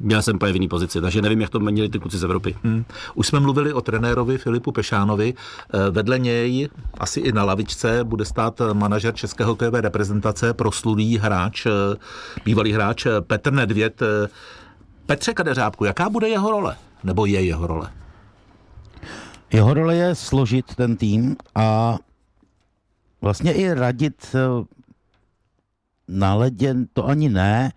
měl 0.00 0.22
jsem 0.22 0.36
úplně 0.36 0.52
v 0.52 0.54
jiný 0.54 0.68
pozici, 0.68 1.00
takže 1.00 1.22
nevím, 1.22 1.40
jak 1.40 1.50
to 1.50 1.60
měli 1.60 1.88
ty 1.88 1.98
kluci 1.98 2.18
z 2.18 2.24
Evropy. 2.24 2.56
Hm. 2.64 2.84
Už 3.14 3.26
jsme 3.26 3.40
mluvili 3.40 3.72
o 3.72 3.80
trenérovi 3.80 4.38
Filipu 4.38 4.72
Pešánovi. 4.72 5.34
Eh, 5.34 5.90
Vedle 5.90 6.18
něj, 6.18 6.68
asi 6.98 7.20
i 7.20 7.32
na 7.32 7.44
lavičce, 7.44 8.04
bude 8.04 8.24
stát 8.24 8.60
manažer 8.72 9.14
České 9.14 9.44
hokejové 9.44 9.80
reprezentace, 9.80 10.54
proslulý 10.54 11.18
hráč, 11.18 11.66
eh, 11.66 11.70
bývalý 12.44 12.72
hráč 12.72 13.06
Petr 13.20 13.52
Nedvěd. 13.52 14.02
Eh, 14.02 14.28
Petře 15.06 15.34
Kadeřábku, 15.34 15.84
jaká 15.84 16.08
bude 16.08 16.28
jeho 16.28 16.50
role? 16.50 16.76
Nebo 17.04 17.26
je 17.26 17.44
jeho 17.44 17.66
role? 17.66 17.90
Jeho 19.52 19.74
role 19.74 19.96
je 19.96 20.14
složit 20.14 20.74
ten 20.74 20.96
tým 20.96 21.36
a 21.54 21.98
vlastně 23.20 23.52
i 23.52 23.74
radit 23.74 24.34
eh, 24.34 24.64
na 26.08 26.34
ledě, 26.34 26.74
to 26.92 27.06
ani 27.06 27.28
ne, 27.28 27.72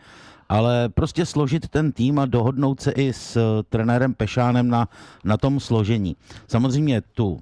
ale 0.50 0.90
prostě 0.90 1.26
složit 1.26 1.68
ten 1.70 1.92
tým 1.92 2.20
a 2.20 2.26
dohodnout 2.26 2.82
se 2.82 2.92
i 2.92 3.14
s 3.14 3.38
eh, 3.38 3.64
trenérem 3.70 4.14
Pešánem 4.14 4.68
na, 4.68 4.88
na 5.24 5.38
tom 5.38 5.60
složení. 5.60 6.16
Samozřejmě 6.48 7.02
tu 7.02 7.42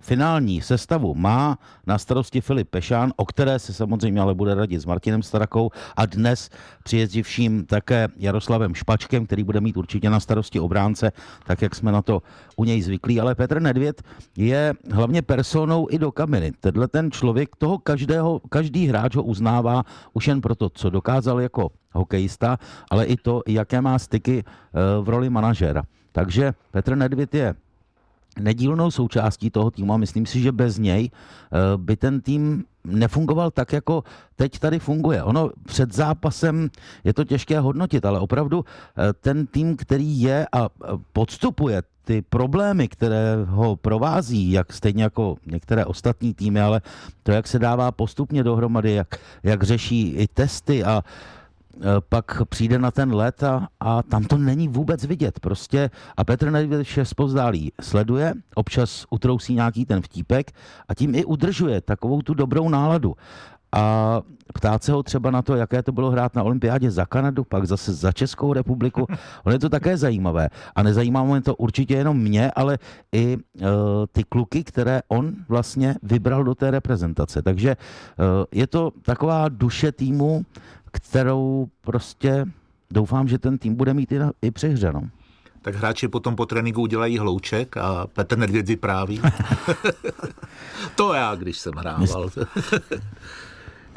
finální 0.00 0.60
sestavu 0.60 1.14
má 1.14 1.58
na 1.86 1.98
starosti 1.98 2.40
Filip 2.40 2.68
Pešán, 2.68 3.12
o 3.16 3.24
které 3.24 3.58
se 3.58 3.72
samozřejmě 3.72 4.20
ale 4.20 4.34
bude 4.34 4.54
radit 4.54 4.80
s 4.80 4.84
Martinem 4.84 5.22
Starakou 5.22 5.70
a 5.96 6.06
dnes 6.06 6.50
přijezdivším 6.84 7.66
také 7.66 8.08
Jaroslavem 8.16 8.74
Špačkem, 8.74 9.26
který 9.26 9.44
bude 9.44 9.60
mít 9.60 9.76
určitě 9.76 10.10
na 10.10 10.20
starosti 10.20 10.60
obránce, 10.60 11.12
tak 11.46 11.62
jak 11.62 11.74
jsme 11.74 11.92
na 11.92 12.02
to 12.02 12.22
u 12.56 12.64
něj 12.64 12.82
zvyklí. 12.82 13.20
Ale 13.20 13.34
Petr 13.34 13.60
Nedvěd 13.60 14.02
je 14.36 14.74
hlavně 14.92 15.22
personou 15.22 15.86
i 15.90 15.98
do 15.98 16.12
kabiny. 16.12 16.52
Tenhle 16.60 16.88
ten 16.88 17.10
člověk, 17.10 17.56
toho 17.56 17.78
každého, 17.78 18.40
každý 18.48 18.86
hráč 18.86 19.16
ho 19.16 19.22
uznává 19.22 19.82
už 20.12 20.28
jen 20.28 20.40
proto, 20.40 20.70
co 20.70 20.90
dokázal 20.90 21.40
jako 21.40 21.70
hokejista, 21.92 22.58
ale 22.90 23.04
i 23.04 23.16
to, 23.16 23.42
jaké 23.48 23.80
má 23.80 23.98
styky 23.98 24.44
eh, 24.44 24.80
v 25.02 25.08
roli 25.08 25.30
manažera. 25.30 25.82
Takže 26.12 26.54
Petr 26.70 26.96
Nedvěd 26.96 27.34
je 27.34 27.54
nedílnou 28.40 28.90
součástí 28.90 29.50
toho 29.50 29.70
týmu 29.70 29.92
a 29.92 29.96
myslím 29.96 30.26
si, 30.26 30.40
že 30.40 30.52
bez 30.52 30.78
něj 30.78 31.10
eh, 31.10 31.58
by 31.76 31.96
ten 31.96 32.20
tým 32.20 32.64
nefungoval 32.84 33.50
tak, 33.50 33.72
jako 33.72 34.04
teď 34.36 34.58
tady 34.58 34.78
funguje. 34.78 35.22
Ono 35.22 35.50
před 35.66 35.94
zápasem 35.94 36.68
je 37.04 37.14
to 37.14 37.24
těžké 37.24 37.60
hodnotit, 37.60 38.04
ale 38.04 38.20
opravdu 38.20 38.64
eh, 38.64 39.12
ten 39.12 39.46
tým, 39.46 39.76
který 39.76 40.20
je 40.20 40.46
a 40.52 40.64
eh, 40.64 40.88
podstupuje 41.12 41.82
ty 42.06 42.22
problémy, 42.22 42.88
které 42.88 43.36
ho 43.46 43.76
provází, 43.76 44.52
jak 44.52 44.72
stejně 44.72 45.02
jako 45.02 45.36
některé 45.46 45.84
ostatní 45.84 46.34
týmy, 46.34 46.60
ale 46.60 46.80
to, 47.22 47.32
jak 47.32 47.46
se 47.46 47.58
dává 47.58 47.92
postupně 47.92 48.44
dohromady, 48.44 48.92
jak, 48.92 49.08
jak 49.42 49.62
řeší 49.62 50.08
i 50.08 50.26
testy 50.26 50.84
a 50.84 51.02
e, 51.02 51.02
pak 52.08 52.42
přijde 52.48 52.78
na 52.78 52.90
ten 52.90 53.14
let 53.14 53.42
a, 53.42 53.68
a 53.80 54.02
tam 54.02 54.24
to 54.24 54.38
není 54.38 54.68
vůbec 54.68 55.04
vidět. 55.04 55.40
Prostě 55.40 55.90
a 56.16 56.24
Petr 56.24 56.50
Nedvěd 56.50 56.82
vše 56.82 57.04
zpozdálí 57.04 57.72
sleduje, 57.80 58.34
občas 58.54 59.04
utrousí 59.10 59.54
nějaký 59.54 59.84
ten 59.84 60.02
vtípek 60.02 60.52
a 60.88 60.94
tím 60.94 61.14
i 61.14 61.24
udržuje 61.24 61.80
takovou 61.80 62.22
tu 62.22 62.34
dobrou 62.34 62.68
náladu. 62.68 63.14
A 63.72 64.20
ptát 64.54 64.84
se 64.84 64.92
ho 64.92 65.02
třeba 65.02 65.30
na 65.30 65.42
to, 65.42 65.56
jaké 65.56 65.82
to 65.82 65.92
bylo 65.92 66.10
hrát 66.10 66.34
na 66.34 66.42
olympiádě 66.42 66.90
za 66.90 67.04
Kanadu, 67.04 67.44
pak 67.44 67.66
zase 67.66 67.94
za 67.94 68.12
Českou 68.12 68.52
republiku. 68.52 69.06
On 69.44 69.52
je 69.52 69.58
to 69.58 69.68
také 69.68 69.96
zajímavé. 69.96 70.48
A 70.74 70.82
nezajímá 70.82 71.24
mě 71.24 71.40
to 71.40 71.54
určitě 71.56 71.94
jenom 71.94 72.18
mě, 72.18 72.50
ale 72.50 72.78
i 73.12 73.36
uh, 73.36 73.62
ty 74.12 74.24
kluky, 74.24 74.64
které 74.64 75.00
on 75.08 75.32
vlastně 75.48 75.94
vybral 76.02 76.44
do 76.44 76.54
té 76.54 76.70
reprezentace. 76.70 77.42
Takže 77.42 77.76
uh, 77.76 78.24
je 78.52 78.66
to 78.66 78.90
taková 79.02 79.48
duše 79.48 79.92
týmu, 79.92 80.42
kterou 80.96 81.68
prostě 81.80 82.46
doufám, 82.90 83.28
že 83.28 83.38
ten 83.38 83.58
tým 83.58 83.74
bude 83.74 83.94
mít 83.94 84.12
i, 84.12 84.18
na, 84.18 84.32
i 84.42 84.50
při 84.50 84.68
hře. 84.68 84.92
No. 84.92 85.02
Tak 85.62 85.74
hráči 85.74 86.08
potom 86.08 86.36
po 86.36 86.46
tréninku 86.46 86.82
udělají 86.82 87.18
hlouček 87.18 87.76
a 87.76 88.06
Petr 88.06 88.38
Nedvěd 88.38 88.68
vypráví. 88.68 89.22
to 90.96 91.12
já, 91.12 91.34
když 91.34 91.58
jsem 91.58 91.72
hrával. 91.74 92.30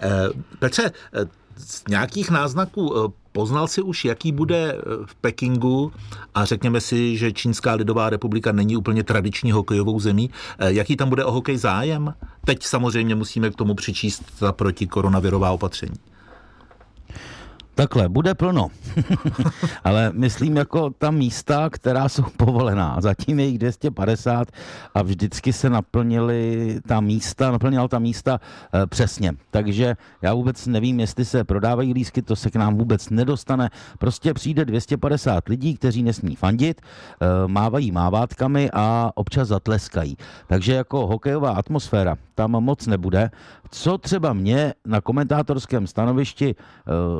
Eh, 0.01 0.29
Petře, 0.59 0.91
eh, 1.13 1.25
z 1.57 1.83
nějakých 1.88 2.29
náznaků 2.29 2.95
eh, 2.95 3.12
poznal 3.31 3.67
si 3.67 3.81
už, 3.81 4.05
jaký 4.05 4.31
bude 4.31 4.77
v 5.05 5.15
Pekingu 5.15 5.91
a 6.35 6.45
řekněme 6.45 6.81
si, 6.81 7.17
že 7.17 7.31
Čínská 7.31 7.73
lidová 7.73 8.09
republika 8.09 8.51
není 8.51 8.77
úplně 8.77 9.03
tradiční 9.03 9.51
hokejovou 9.51 9.99
zemí. 9.99 10.29
Jaký 10.59 10.95
tam 10.95 11.09
bude 11.09 11.25
o 11.25 11.31
hokej 11.31 11.57
zájem? 11.57 12.13
Teď 12.45 12.63
samozřejmě 12.63 13.15
musíme 13.15 13.49
k 13.49 13.55
tomu 13.55 13.75
přičíst 13.75 14.39
ta 14.39 14.51
protikoronavirová 14.51 15.51
opatření. 15.51 15.97
Takhle, 17.79 18.09
bude 18.09 18.33
plno. 18.33 18.67
Ale 19.83 20.11
myslím 20.13 20.57
jako 20.57 20.89
ta 20.97 21.11
místa, 21.11 21.69
která 21.69 22.09
jsou 22.09 22.23
povolená. 22.37 23.01
Zatím 23.01 23.39
je 23.39 23.45
jich 23.45 23.57
250 23.57 24.47
a 24.93 25.01
vždycky 25.01 25.53
se 25.53 25.69
naplnili 25.69 26.75
ta 26.87 26.99
místa, 26.99 27.51
naplnila 27.51 27.87
ta 27.87 27.99
místa 27.99 28.39
e, 28.73 28.87
přesně. 28.87 29.33
Takže 29.51 29.95
já 30.21 30.33
vůbec 30.33 30.67
nevím, 30.67 30.99
jestli 30.99 31.25
se 31.25 31.43
prodávají 31.43 31.93
lísky, 31.93 32.21
to 32.21 32.35
se 32.35 32.51
k 32.51 32.55
nám 32.55 32.75
vůbec 32.75 33.09
nedostane. 33.09 33.69
Prostě 33.99 34.33
přijde 34.33 34.65
250 34.65 35.47
lidí, 35.47 35.77
kteří 35.77 36.03
nesmí 36.03 36.35
fandit, 36.35 36.81
e, 36.81 37.47
mávají 37.47 37.91
mávátkami 37.91 38.69
a 38.73 39.11
občas 39.15 39.47
zatleskají. 39.47 40.17
Takže 40.47 40.73
jako 40.73 41.07
hokejová 41.07 41.51
atmosféra 41.51 42.15
tam 42.39 42.51
moc 42.51 42.87
nebude. 42.87 43.31
Co 43.71 43.97
třeba 43.97 44.34
mě 44.34 44.73
na 44.86 45.01
komentátorském 45.01 45.88
stanovišti 45.88 46.49
e, 46.49 46.55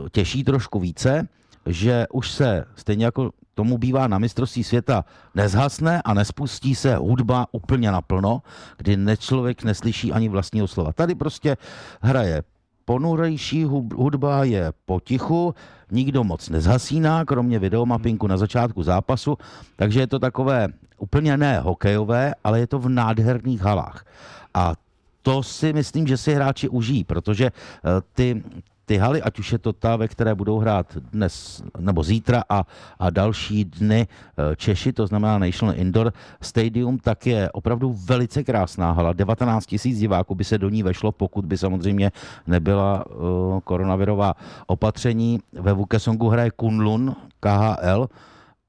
těší 0.09 0.43
trošku 0.43 0.79
více, 0.79 1.27
že 1.65 2.07
už 2.13 2.31
se 2.31 2.65
stejně 2.75 3.05
jako 3.05 3.31
tomu 3.53 3.77
bývá 3.77 4.07
na 4.07 4.19
mistrovství 4.19 4.63
světa, 4.63 5.05
nezhasne 5.35 6.01
a 6.01 6.13
nespustí 6.13 6.75
se 6.75 6.95
hudba 6.95 7.47
úplně 7.51 7.91
naplno, 7.91 8.41
kdy 8.77 8.97
člověk 9.17 9.63
neslyší 9.63 10.12
ani 10.12 10.29
vlastního 10.29 10.67
slova. 10.67 10.93
Tady 10.93 11.15
prostě 11.15 11.57
hraje 12.01 12.43
ponurejší 12.85 13.63
hudba 13.93 14.43
je 14.43 14.73
potichu, 14.85 15.55
nikdo 15.91 16.23
moc 16.23 16.49
nezhasíná, 16.49 17.25
kromě 17.25 17.59
videomapinku 17.59 18.27
na 18.27 18.38
začátku 18.38 18.83
zápasu, 18.83 19.38
takže 19.75 19.99
je 19.99 20.07
to 20.07 20.19
takové 20.19 20.67
úplně 20.97 21.38
ne 21.38 21.59
hokejové, 21.59 22.33
ale 22.43 22.59
je 22.59 22.67
to 22.67 22.79
v 22.79 22.89
nádherných 22.89 23.62
halách. 23.62 24.05
A 24.53 24.73
to 25.21 25.43
si 25.43 25.73
myslím, 25.73 26.08
že 26.08 26.17
si 26.17 26.34
hráči 26.34 26.69
užijí, 26.69 27.03
protože 27.03 27.45
eh, 27.45 27.89
ty, 28.13 28.43
ty 28.86 28.97
haly, 28.97 29.21
ať 29.21 29.39
už 29.39 29.51
je 29.51 29.60
to 29.60 29.73
ta, 29.73 29.95
ve 29.95 30.08
které 30.08 30.36
budou 30.36 30.60
hrát 30.60 30.97
dnes 30.97 31.63
nebo 31.79 32.03
zítra 32.03 32.43
a, 32.49 32.65
a 32.99 33.10
další 33.10 33.65
dny 33.65 34.08
eh, 34.08 34.55
Češi, 34.55 34.93
to 34.93 35.08
znamená 35.08 35.38
National 35.38 35.75
Indoor 35.77 36.13
Stadium, 36.41 36.97
tak 36.97 37.27
je 37.27 37.51
opravdu 37.51 37.93
velice 37.93 38.43
krásná 38.43 38.91
hala. 38.91 39.13
19 39.13 39.65
tisíc 39.65 39.99
diváků 39.99 40.36
by 40.36 40.43
se 40.43 40.58
do 40.58 40.69
ní 40.69 40.84
vešlo, 40.84 41.12
pokud 41.12 41.45
by 41.45 41.58
samozřejmě 41.58 42.12
nebyla 42.47 43.05
uh, 43.05 43.60
koronavirová 43.60 44.34
opatření. 44.67 45.39
Ve 45.53 45.73
Vukesongu 45.73 46.29
hraje 46.29 46.51
Kunlun 46.51 47.15
KHL, 47.39 48.10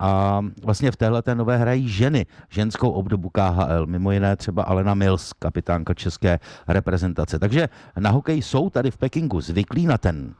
a 0.00 0.40
vlastně 0.64 0.90
v 0.90 0.96
téhle 0.96 1.22
té 1.22 1.34
nové 1.34 1.56
hrají 1.56 1.88
ženy, 1.88 2.26
ženskou 2.48 2.90
obdobu 2.90 3.28
KHL, 3.28 3.86
mimo 3.86 4.12
jiné 4.12 4.36
třeba 4.36 4.62
Alena 4.62 4.94
Mills, 4.94 5.32
kapitánka 5.32 5.94
české 5.94 6.38
reprezentace. 6.68 7.38
Takže 7.38 7.68
na 7.98 8.10
hokej 8.10 8.42
jsou 8.42 8.70
tady 8.70 8.90
v 8.90 8.96
Pekingu 8.96 9.40
zvyklí 9.40 9.86
na 9.86 9.98
ten 9.98 10.34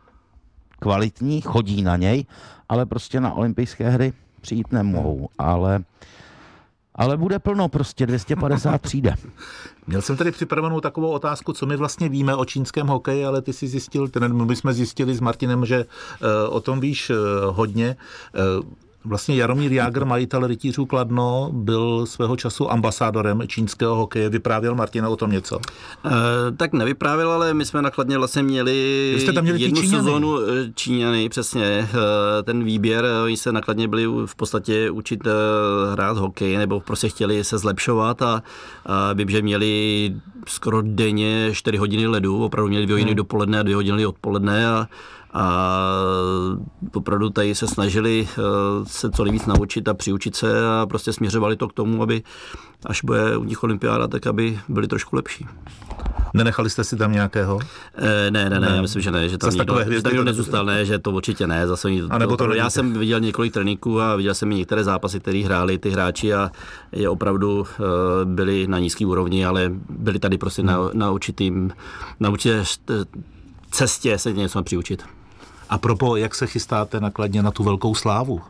kvalitní, 0.79 1.41
chodí 1.41 1.83
na 1.83 1.97
něj, 1.97 2.25
ale 2.69 2.87
prostě 2.87 3.21
na 3.21 3.33
olympijské 3.33 3.91
hry 3.91 4.13
přijít 4.41 4.73
nemohou. 4.73 5.29
Ale 5.39 5.81
ale 6.95 7.17
bude 7.17 7.39
plno, 7.39 7.69
prostě 7.69 8.07
250 8.07 8.83
přijde. 8.83 9.15
Měl 9.87 10.03
jsem 10.03 10.17
tady 10.17 10.33
připravenou 10.33 10.81
takovou 10.81 11.11
otázku, 11.11 11.53
co 11.53 11.67
my 11.67 11.77
vlastně 11.77 12.09
víme 12.09 12.35
o 12.35 12.45
čínském 12.45 12.87
hokeji, 12.87 13.25
ale 13.25 13.43
ty 13.43 13.53
si 13.53 13.69
zjistil, 13.69 14.09
ten, 14.09 14.47
my 14.47 14.57
jsme 14.57 14.73
zjistili 14.73 15.15
s 15.15 15.21
Martinem, 15.21 15.67
že 15.67 15.85
uh, 15.85 16.57
o 16.57 16.61
tom 16.61 16.81
víš 16.81 17.11
uh, 17.11 17.17
hodně. 17.57 17.97
Uh, 18.59 18.65
Vlastně 19.05 19.37
Jaromír 19.37 19.73
Jágr, 19.73 20.05
majitel 20.05 20.47
rytířů 20.47 20.87
Kladno, 20.87 21.51
byl 21.53 22.07
svého 22.07 22.37
času 22.37 22.71
ambasádorem 22.71 23.43
čínského 23.47 23.95
hokeje. 23.95 24.29
Vyprávěl 24.29 24.75
Martina 24.75 25.09
o 25.09 25.17
tom 25.17 25.31
něco? 25.31 25.61
E, 26.07 26.11
tak 26.57 26.73
nevyprávěl, 26.73 27.31
ale 27.31 27.55
my 27.55 27.65
jsme 27.65 27.83
nakladně 27.83 28.19
vlastně 28.19 28.43
měli, 28.43 29.17
jste 29.19 29.33
tam 29.33 29.45
měli 29.45 29.61
jednu 29.63 29.83
sezónu 29.83 30.39
eh, 30.41 30.73
Číňany, 30.75 31.29
přesně. 31.29 31.65
E, 31.65 31.89
ten 32.43 32.65
výběr, 32.65 33.05
oni 33.25 33.37
se 33.37 33.53
nakladně 33.53 33.89
byli 33.89 34.07
v 34.27 34.37
podstatě 34.37 34.91
učit 34.91 35.21
hrát 35.93 36.19
hokej, 36.19 36.57
nebo 36.57 36.81
prostě 36.81 37.09
chtěli 37.09 37.45
se 37.45 37.59
zlepšovat 37.59 38.23
a, 38.23 38.43
a 38.87 39.13
vím, 39.13 39.31
že 39.31 39.43
měli 39.43 40.15
skoro 40.47 40.83
denně 40.83 41.51
4 41.53 41.79
hodiny 41.79 42.07
ledu, 42.07 42.45
opravdu 42.45 42.69
měli 42.69 42.87
2 42.87 42.95
hodiny 42.95 43.11
hmm. 43.11 43.17
dopoledne 43.17 43.61
a 43.61 43.63
2 43.63 43.77
hodiny 43.77 44.07
odpoledne 44.07 44.69
a 44.69 44.89
a 45.33 45.77
opravdu 46.95 47.31
tady 47.31 47.55
se 47.55 47.67
snažili 47.67 48.29
eh, 48.31 48.43
se 48.87 49.11
co 49.11 49.25
nejvíc 49.25 49.47
naučit 49.47 49.89
a 49.89 49.95
přiučit 49.95 50.37
se 50.37 50.67
a 50.67 50.87
prostě 50.87 51.13
směřovali 51.13 51.57
to 51.57 51.69
k 51.69 51.73
tomu, 51.73 52.03
aby 52.03 52.23
až 52.87 53.05
bude 53.05 53.37
u 53.37 53.45
nich 53.45 53.63
olympiáda, 53.63 54.09
tak 54.09 54.27
aby 54.27 54.61
byli 54.69 54.89
trošku 54.89 55.17
lepší. 55.17 55.47
Nenechali 56.35 56.71
jste 56.71 56.85
si 56.85 56.97
tam 56.97 57.13
nějakého? 57.13 57.59
E, 57.95 58.31
ne, 58.31 58.51
ne, 58.51 58.61
ne, 58.61 58.71
ne, 58.71 58.83
myslím, 58.83 59.03
že 59.03 59.11
ne, 59.11 59.29
že 59.29 59.39
tam, 59.39 59.51
nikdo, 59.51 59.85
že 59.93 60.03
tam 60.03 60.13
nikdo 60.13 60.25
nezůstal, 60.25 60.65
ne, 60.65 60.85
že 60.85 60.99
to 60.99 61.11
určitě 61.11 61.47
ne. 61.47 61.67
Zase 61.67 61.89
a 62.11 62.19
nebo 62.19 62.37
to, 62.37 62.47
to 62.47 62.55
já 62.55 62.71
jsem 62.71 62.93
viděl 62.93 63.21
několik 63.21 63.53
tréninků 63.53 64.01
a 64.01 64.17
viděl 64.17 64.35
jsem 64.35 64.53
i 64.53 64.55
některé 64.55 64.85
zápasy, 64.85 65.21
které 65.21 65.45
hráli 65.45 65.79
ty 65.79 65.91
hráči 65.91 66.35
a 66.35 66.51
je 66.93 67.09
opravdu 67.09 67.61
uh, 67.61 67.67
byli 68.25 68.67
na 68.67 68.79
nízký 68.79 69.07
úrovni, 69.07 69.47
ale 69.47 69.73
byli 69.89 70.19
tady 70.19 70.39
prostě 70.39 70.63
hmm. 70.63 70.71
na, 70.71 70.79
na 70.93 71.11
určitým, 71.11 71.73
na 72.21 72.31
určité 72.31 72.65
cestě 73.71 74.19
se 74.19 74.33
něco 74.33 74.63
přiučit. 74.63 75.05
A 75.71 75.79
propo, 75.79 76.17
jak 76.17 76.35
se 76.35 76.47
chystáte 76.47 77.01
nakladně 77.01 77.43
na 77.43 77.51
tu 77.51 77.65
velkou 77.65 77.95
slávu? 77.95 78.41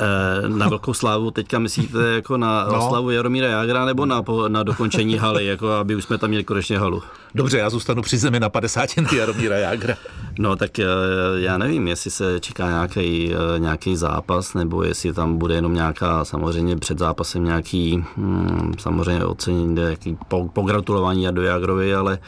Eh, 0.00 0.48
na 0.48 0.68
velkou 0.68 0.94
slávu 0.94 1.30
teďka 1.30 1.58
myslíte 1.58 1.98
jako 1.98 2.36
na 2.36 2.64
no. 2.64 2.88
slavu 2.88 3.10
Jaromíra 3.10 3.48
Jágra 3.48 3.84
nebo 3.84 4.06
na, 4.06 4.24
na 4.48 4.62
dokončení 4.62 5.16
haly, 5.16 5.46
jako 5.46 5.70
aby 5.70 5.96
už 5.96 6.04
jsme 6.04 6.18
tam 6.18 6.28
měli 6.28 6.44
konečně 6.44 6.78
halu? 6.78 7.02
Dobře, 7.34 7.58
já 7.58 7.70
zůstanu 7.70 8.02
při 8.02 8.18
zemi 8.18 8.40
na 8.40 8.48
50 8.48 8.90
Jaromíra 9.16 9.56
Jágra. 9.56 9.94
No 10.38 10.56
tak 10.56 10.78
eh, 10.78 10.84
já 11.34 11.58
nevím, 11.58 11.88
jestli 11.88 12.10
se 12.10 12.40
čeká 12.40 12.68
nějaký, 12.68 13.34
eh, 13.34 13.58
nějaký 13.58 13.96
zápas, 13.96 14.54
nebo 14.54 14.82
jestli 14.82 15.12
tam 15.12 15.38
bude 15.38 15.54
jenom 15.54 15.74
nějaká, 15.74 16.24
samozřejmě 16.24 16.76
před 16.76 16.98
zápasem 16.98 17.44
nějaký, 17.44 18.04
hmm, 18.16 18.74
samozřejmě 18.78 19.24
ocenění, 19.24 19.74
nějaký 19.74 20.18
pogratulování 20.52 21.22
Jardu 21.22 21.42
Jágrovi, 21.42 21.94
ale 21.94 22.18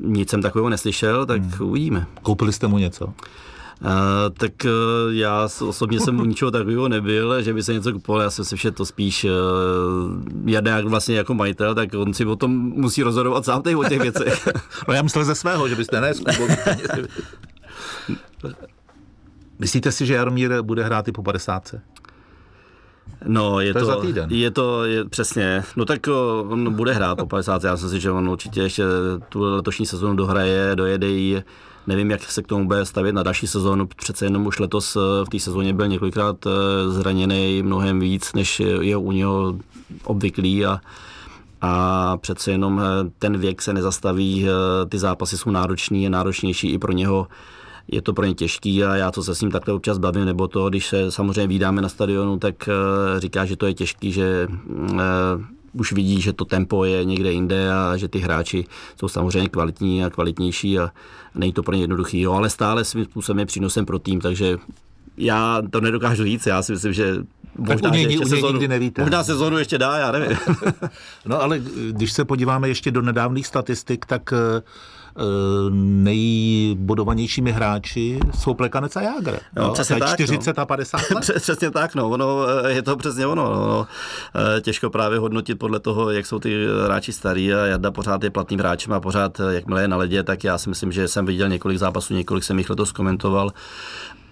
nic 0.00 0.30
jsem 0.30 0.42
takového 0.42 0.68
neslyšel, 0.68 1.26
tak 1.26 1.42
hmm. 1.42 1.68
uvidíme. 1.68 2.06
Koupili 2.22 2.52
jste 2.52 2.66
mu 2.66 2.78
něco? 2.78 3.06
Uh, 3.84 3.90
tak 4.38 4.52
uh, 4.64 4.70
já 5.14 5.48
osobně 5.68 6.00
jsem 6.00 6.20
u 6.20 6.24
ničeho 6.24 6.50
takového 6.50 6.88
nebyl, 6.88 7.42
že 7.42 7.54
by 7.54 7.62
se 7.62 7.72
něco 7.72 7.92
kupoval, 7.92 8.22
já 8.22 8.30
si 8.30 8.40
myslím, 8.40 8.58
že 8.58 8.70
to 8.70 8.86
spíš 8.86 9.24
uh, 9.24 9.30
jak 10.48 10.86
vlastně 10.86 11.16
jako 11.16 11.34
majitel, 11.34 11.74
tak 11.74 11.88
on 11.94 12.14
si 12.14 12.24
o 12.24 12.36
tom 12.36 12.50
musí 12.58 13.02
rozhodovat 13.02 13.44
sám 13.44 13.62
o 13.76 13.84
těch 13.84 14.00
věcech. 14.00 14.48
no 14.88 14.94
já 14.94 15.02
myslel 15.02 15.24
ze 15.24 15.34
svého, 15.34 15.68
že 15.68 15.76
byste 15.76 16.00
ne 16.00 16.12
Myslíte 19.58 19.92
si, 19.92 20.06
že 20.06 20.14
Jaromír 20.14 20.62
bude 20.62 20.84
hrát 20.84 21.08
i 21.08 21.12
po 21.12 21.22
50? 21.22 21.74
No, 23.24 23.60
je 23.60 23.72
to, 23.72 23.78
to, 23.78 23.84
je 23.84 23.94
za 23.94 24.00
týden. 24.00 24.30
Je 24.32 24.50
to, 24.50 24.84
je, 24.84 25.04
přesně. 25.04 25.64
No 25.76 25.84
tak 25.84 26.08
on 26.48 26.74
bude 26.74 26.92
hrát 26.92 27.18
po 27.18 27.26
50. 27.26 27.64
Já 27.64 27.72
myslím 27.72 27.90
si, 27.90 28.00
že 28.00 28.10
on 28.10 28.28
určitě 28.28 28.60
ještě 28.60 28.82
tu 29.28 29.40
letošní 29.42 29.86
sezonu 29.86 30.16
dohraje, 30.16 30.70
dojede 30.74 31.08
ji. 31.08 31.42
Nevím, 31.86 32.10
jak 32.10 32.22
se 32.22 32.42
k 32.42 32.46
tomu 32.46 32.66
bude 32.66 32.86
stavět 32.86 33.12
na 33.12 33.22
další 33.22 33.46
sezónu. 33.46 33.86
Přece 33.86 34.26
jenom 34.26 34.46
už 34.46 34.58
letos 34.58 34.94
v 35.24 35.28
té 35.30 35.38
sezóně 35.38 35.74
byl 35.74 35.88
několikrát 35.88 36.36
eh, 36.46 36.50
zraněný 36.90 37.62
mnohem 37.62 38.00
víc, 38.00 38.32
než 38.32 38.60
je 38.60 38.96
u 38.96 39.12
něho 39.12 39.58
obvyklý 40.04 40.66
a 40.66 40.80
a 41.60 42.16
přece 42.16 42.50
jenom 42.50 42.80
eh, 42.80 43.10
ten 43.18 43.38
věk 43.38 43.62
se 43.62 43.72
nezastaví, 43.72 44.46
eh, 44.48 44.86
ty 44.86 44.98
zápasy 44.98 45.38
jsou 45.38 45.50
náročný, 45.50 46.02
je 46.02 46.10
náročnější 46.10 46.72
i 46.72 46.78
pro 46.78 46.92
něho 46.92 47.26
je 47.92 48.02
to 48.02 48.12
pro 48.12 48.24
ně 48.24 48.34
těžký 48.34 48.84
a 48.84 48.96
já 48.96 49.10
to 49.10 49.22
se 49.22 49.34
s 49.34 49.40
ním 49.40 49.50
takhle 49.50 49.74
občas 49.74 49.98
bavím, 49.98 50.24
nebo 50.24 50.48
to, 50.48 50.68
když 50.68 50.86
se 50.86 51.10
samozřejmě 51.10 51.46
vydáme 51.46 51.82
na 51.82 51.88
stadionu, 51.88 52.38
tak 52.38 52.68
eh, 52.68 53.20
říká, 53.20 53.44
že 53.44 53.56
to 53.56 53.66
je 53.66 53.74
těžký, 53.74 54.12
že 54.12 54.48
uh, 54.48 54.98
už 55.72 55.92
vidí, 55.92 56.20
že 56.20 56.32
to 56.32 56.44
tempo 56.44 56.84
je 56.84 57.04
někde 57.04 57.32
jinde 57.32 57.72
a 57.72 57.96
že 57.96 58.08
ty 58.08 58.18
hráči 58.18 58.64
jsou 58.96 59.08
samozřejmě 59.08 59.48
kvalitní 59.48 60.04
a 60.04 60.10
kvalitnější 60.10 60.78
a 60.78 60.90
není 61.34 61.52
to 61.52 61.62
pro 61.62 61.74
ně 61.74 61.82
jednoduchý, 61.82 62.20
jo, 62.20 62.32
ale 62.32 62.50
stále 62.50 62.84
svým 62.84 63.04
způsobem 63.04 63.38
je 63.38 63.46
přínosem 63.46 63.86
pro 63.86 63.98
tým, 63.98 64.20
takže 64.20 64.58
já 65.16 65.62
to 65.70 65.80
nedokážu 65.80 66.24
říct, 66.24 66.46
já 66.46 66.62
si 66.62 66.72
myslím, 66.72 66.92
že 66.92 67.16
Možná, 67.58 67.90
něj, 67.90 68.02
ještě 68.02 68.26
sezonu, 68.26 68.52
nikdy 68.52 68.68
nevíte. 68.68 69.02
Možná 69.02 69.24
sezonu 69.24 69.58
ještě 69.58 69.78
dá, 69.78 69.98
já 69.98 70.12
nevím. 70.12 70.38
no 71.26 71.42
ale 71.42 71.60
když 71.90 72.12
se 72.12 72.24
podíváme 72.24 72.68
ještě 72.68 72.90
do 72.90 73.02
nedávných 73.02 73.46
statistik, 73.46 74.06
tak 74.06 74.32
uh, 74.32 74.38
Eh, 74.38 74.62
nejbodovanějšími 75.70 77.52
hráči 77.52 78.20
jsou 78.38 78.54
Plekanec 78.54 78.96
a 78.96 79.00
Jágr. 79.00 79.38
No, 79.56 79.62
no, 79.62 79.72
přesně 79.72 79.96
tak, 79.96 80.14
40 80.14 80.56
no. 80.56 80.62
a 80.62 80.66
50 80.66 81.00
let. 81.10 81.30
přesně 81.40 81.70
tak, 81.70 81.94
no. 81.94 82.10
Ono, 82.10 82.46
eh, 82.64 82.72
je 82.72 82.82
to 82.82 82.96
přesně 82.96 83.26
ono. 83.26 83.44
No, 83.44 83.66
no. 83.66 83.86
Eh, 84.56 84.60
těžko 84.60 84.90
právě 84.90 85.18
hodnotit 85.18 85.58
podle 85.58 85.80
toho, 85.80 86.10
jak 86.10 86.26
jsou 86.26 86.38
ty 86.38 86.66
hráči 86.84 87.12
starý 87.12 87.54
a 87.54 87.66
Jarda 87.66 87.90
pořád 87.90 88.24
je 88.24 88.30
platným 88.30 88.60
hráčem 88.60 88.92
a 88.92 89.00
pořád, 89.00 89.40
jakmile 89.50 89.82
je 89.82 89.88
na 89.88 89.96
ledě, 89.96 90.22
tak 90.22 90.44
já 90.44 90.58
si 90.58 90.68
myslím, 90.68 90.92
že 90.92 91.08
jsem 91.08 91.26
viděl 91.26 91.48
několik 91.48 91.78
zápasů, 91.78 92.14
několik 92.14 92.44
jsem 92.44 92.58
jich 92.58 92.70
letos 92.70 92.92
komentoval 92.92 93.52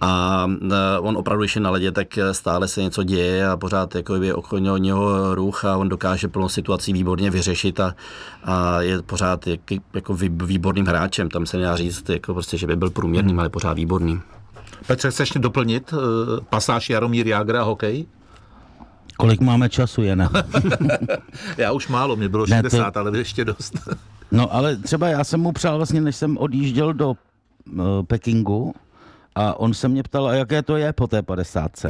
A 0.01 0.45
eh, 0.71 0.99
on 0.99 1.17
opravdu, 1.17 1.41
když 1.41 1.55
je 1.55 1.61
na 1.61 1.69
ledě, 1.69 1.91
tak 1.91 2.19
stále 2.31 2.67
se 2.67 2.81
něco 2.81 3.03
děje 3.03 3.47
a 3.47 3.57
pořád 3.57 3.95
jako 3.95 4.15
je 4.15 4.33
okolo 4.33 4.77
něho 4.77 5.35
ruch 5.35 5.65
a 5.65 5.77
on 5.77 5.89
dokáže 5.89 6.27
plnou 6.27 6.49
situací 6.49 6.93
výborně 6.93 7.31
vyřešit 7.31 7.79
a, 7.79 7.95
a 8.43 8.81
je 8.81 9.01
pořád 9.01 9.47
jak, 9.47 9.59
jako 9.93 10.13
výborným 10.43 10.85
hráčem. 10.85 11.29
Tam 11.29 11.45
se 11.45 11.57
nedá 11.57 11.75
říct, 11.75 12.09
jako 12.09 12.33
prostě, 12.33 12.57
že 12.57 12.67
by 12.67 12.75
byl 12.75 12.89
průměrným, 12.89 13.39
ale 13.39 13.49
pořád 13.49 13.73
výborný. 13.73 14.21
Petře, 14.87 15.11
chceš 15.11 15.31
doplnit 15.37 15.93
uh, 15.93 15.99
pasáž 16.49 16.89
Jaromír 16.89 17.27
Jágr 17.27 17.55
a 17.55 17.63
hokej? 17.63 18.05
Kolik 19.17 19.41
máme 19.41 19.69
času, 19.69 20.03
Jana? 20.03 20.31
já 21.57 21.71
už 21.71 21.87
málo, 21.87 22.15
mě 22.15 22.29
bylo 22.29 22.47
60, 22.47 22.77
ne, 22.77 22.91
to... 22.91 22.99
ale 22.99 23.17
ještě 23.17 23.45
dost. 23.45 23.89
no 24.31 24.55
ale 24.55 24.75
třeba 24.75 25.07
já 25.07 25.23
jsem 25.23 25.39
mu 25.39 25.51
přál 25.51 25.77
vlastně, 25.77 26.01
než 26.01 26.15
jsem 26.15 26.37
odjížděl 26.37 26.93
do 26.93 27.09
uh, 27.09 27.15
Pekingu, 28.07 28.73
a 29.39 29.59
on 29.59 29.73
se 29.73 29.87
mě 29.87 30.03
ptal, 30.03 30.27
a 30.27 30.33
jaké 30.33 30.61
to 30.61 30.77
je 30.77 30.93
po 30.93 31.07
té 31.07 31.21
padesátce. 31.21 31.89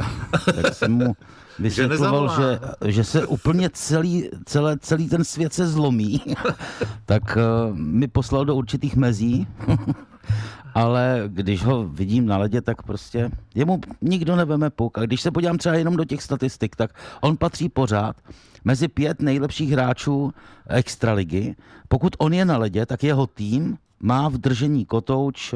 Tak 0.62 0.74
jsem 0.74 0.92
mu 0.92 1.16
vysvětloval, 1.58 2.40
že, 2.40 2.60
že 2.90 3.04
se 3.04 3.26
úplně 3.26 3.70
celý, 3.72 4.30
celé, 4.44 4.78
celý 4.78 5.08
ten 5.08 5.24
svět 5.24 5.52
se 5.52 5.66
zlomí. 5.66 6.22
tak 7.06 7.36
uh, 7.36 7.76
mi 7.76 8.08
poslal 8.08 8.44
do 8.44 8.54
určitých 8.54 8.96
mezí 8.96 9.46
ale 10.74 11.22
když 11.26 11.64
ho 11.64 11.88
vidím 11.88 12.26
na 12.26 12.36
ledě, 12.36 12.60
tak 12.60 12.82
prostě 12.82 13.30
jemu 13.54 13.80
nikdo 14.02 14.36
neveme 14.36 14.70
puk. 14.70 14.98
A 14.98 15.02
když 15.02 15.20
se 15.20 15.30
podívám 15.30 15.58
třeba 15.58 15.74
jenom 15.74 15.96
do 15.96 16.04
těch 16.04 16.22
statistik, 16.22 16.76
tak 16.76 16.90
on 17.20 17.36
patří 17.36 17.68
pořád 17.68 18.16
mezi 18.64 18.88
pět 18.88 19.22
nejlepších 19.22 19.70
hráčů 19.70 20.32
extraligy. 20.68 21.54
Pokud 21.88 22.16
on 22.18 22.32
je 22.32 22.44
na 22.44 22.56
ledě, 22.56 22.86
tak 22.86 23.02
jeho 23.02 23.26
tým 23.26 23.78
má 24.00 24.28
v 24.28 24.38
držení 24.38 24.84
kotouč 24.84 25.54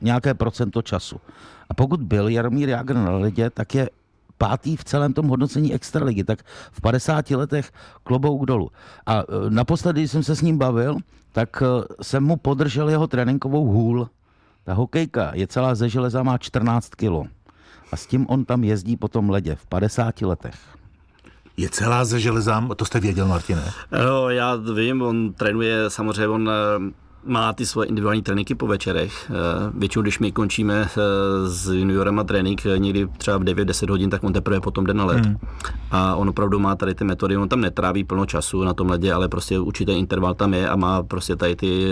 nějaké 0.00 0.34
procento 0.34 0.82
času. 0.82 1.16
A 1.68 1.74
pokud 1.74 2.02
byl 2.02 2.28
Jaromír 2.28 2.68
Jágr 2.68 2.94
na 2.94 3.10
ledě, 3.10 3.50
tak 3.50 3.74
je 3.74 3.90
pátý 4.38 4.76
v 4.76 4.84
celém 4.84 5.12
tom 5.12 5.28
hodnocení 5.28 5.74
extraligy, 5.74 6.24
tak 6.24 6.38
v 6.72 6.80
50 6.80 7.30
letech 7.30 7.72
klobouk 8.02 8.46
dolů. 8.46 8.70
A 9.06 9.18
e, 9.18 9.24
naposledy, 9.48 10.00
když 10.00 10.10
jsem 10.10 10.22
se 10.22 10.36
s 10.36 10.42
ním 10.42 10.58
bavil, 10.58 10.96
tak 11.32 11.62
e, 11.62 11.66
jsem 12.04 12.24
mu 12.24 12.36
podržel 12.36 12.88
jeho 12.88 13.06
tréninkovou 13.06 13.64
hůl 13.64 14.08
ta 14.66 14.74
hokejka 14.74 15.30
je 15.34 15.46
celá 15.46 15.74
ze 15.74 15.88
železa, 15.88 16.22
má 16.22 16.38
14 16.38 16.94
kilo. 16.94 17.24
A 17.92 17.96
s 17.96 18.06
tím 18.06 18.26
on 18.28 18.44
tam 18.44 18.64
jezdí 18.64 18.96
po 18.96 19.08
tom 19.08 19.30
ledě 19.30 19.56
v 19.56 19.66
50 19.66 20.22
letech. 20.22 20.58
Je 21.56 21.68
celá 21.68 22.04
ze 22.04 22.20
železa, 22.20 22.68
to 22.76 22.84
jste 22.84 23.00
věděl, 23.00 23.28
Martine? 23.28 23.72
No, 23.92 24.30
já 24.30 24.56
vím, 24.56 25.02
on 25.02 25.32
trénuje, 25.32 25.90
samozřejmě 25.90 26.28
on 26.28 26.50
eh, 26.50 26.92
má 27.26 27.52
ty 27.52 27.66
svoje 27.66 27.88
individuální 27.88 28.22
tréninky 28.22 28.54
po 28.54 28.66
večerech. 28.66 29.30
Eh, 29.30 29.34
většinou, 29.74 30.02
když 30.02 30.18
my 30.18 30.32
končíme 30.32 30.88
eh, 30.90 31.00
s 31.48 31.68
juniorem 31.68 32.18
a 32.18 32.24
trénink 32.24 32.62
někdy 32.76 33.08
třeba 33.18 33.36
v 33.38 33.44
9-10 33.44 33.90
hodin, 33.90 34.10
tak 34.10 34.24
on 34.24 34.32
teprve 34.32 34.60
potom 34.60 34.86
jde 34.86 34.94
na 34.94 35.04
led. 35.04 35.26
Hmm. 35.26 35.36
A 35.90 36.14
on 36.14 36.28
opravdu 36.28 36.58
má 36.58 36.76
tady 36.76 36.94
ty 36.94 37.04
metody, 37.04 37.36
on 37.36 37.48
tam 37.48 37.60
netráví 37.60 38.04
plno 38.04 38.26
času 38.26 38.64
na 38.64 38.74
tom 38.74 38.90
ledě, 38.90 39.12
ale 39.12 39.28
prostě 39.28 39.58
určitý 39.58 39.92
interval 39.92 40.34
tam 40.34 40.54
je 40.54 40.68
a 40.68 40.76
má 40.76 41.02
prostě 41.02 41.36
tady 41.36 41.56
ty 41.56 41.90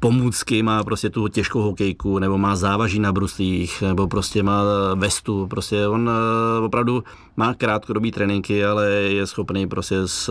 pomůcky, 0.00 0.62
má 0.62 0.84
prostě 0.84 1.10
tu 1.10 1.28
těžkou 1.28 1.60
hokejku, 1.60 2.18
nebo 2.18 2.38
má 2.38 2.56
závaží 2.56 2.98
na 2.98 3.12
bruslích, 3.12 3.82
nebo 3.82 4.08
prostě 4.08 4.42
má 4.42 4.62
vestu, 4.94 5.46
prostě 5.46 5.86
on 5.86 6.10
eh, 6.10 6.60
opravdu 6.64 7.04
má 7.36 7.54
krátkodobý 7.54 8.12
tréninky, 8.12 8.64
ale 8.64 8.88
je 8.90 9.26
schopný 9.26 9.66
prostě 9.66 9.96
s 10.06 10.30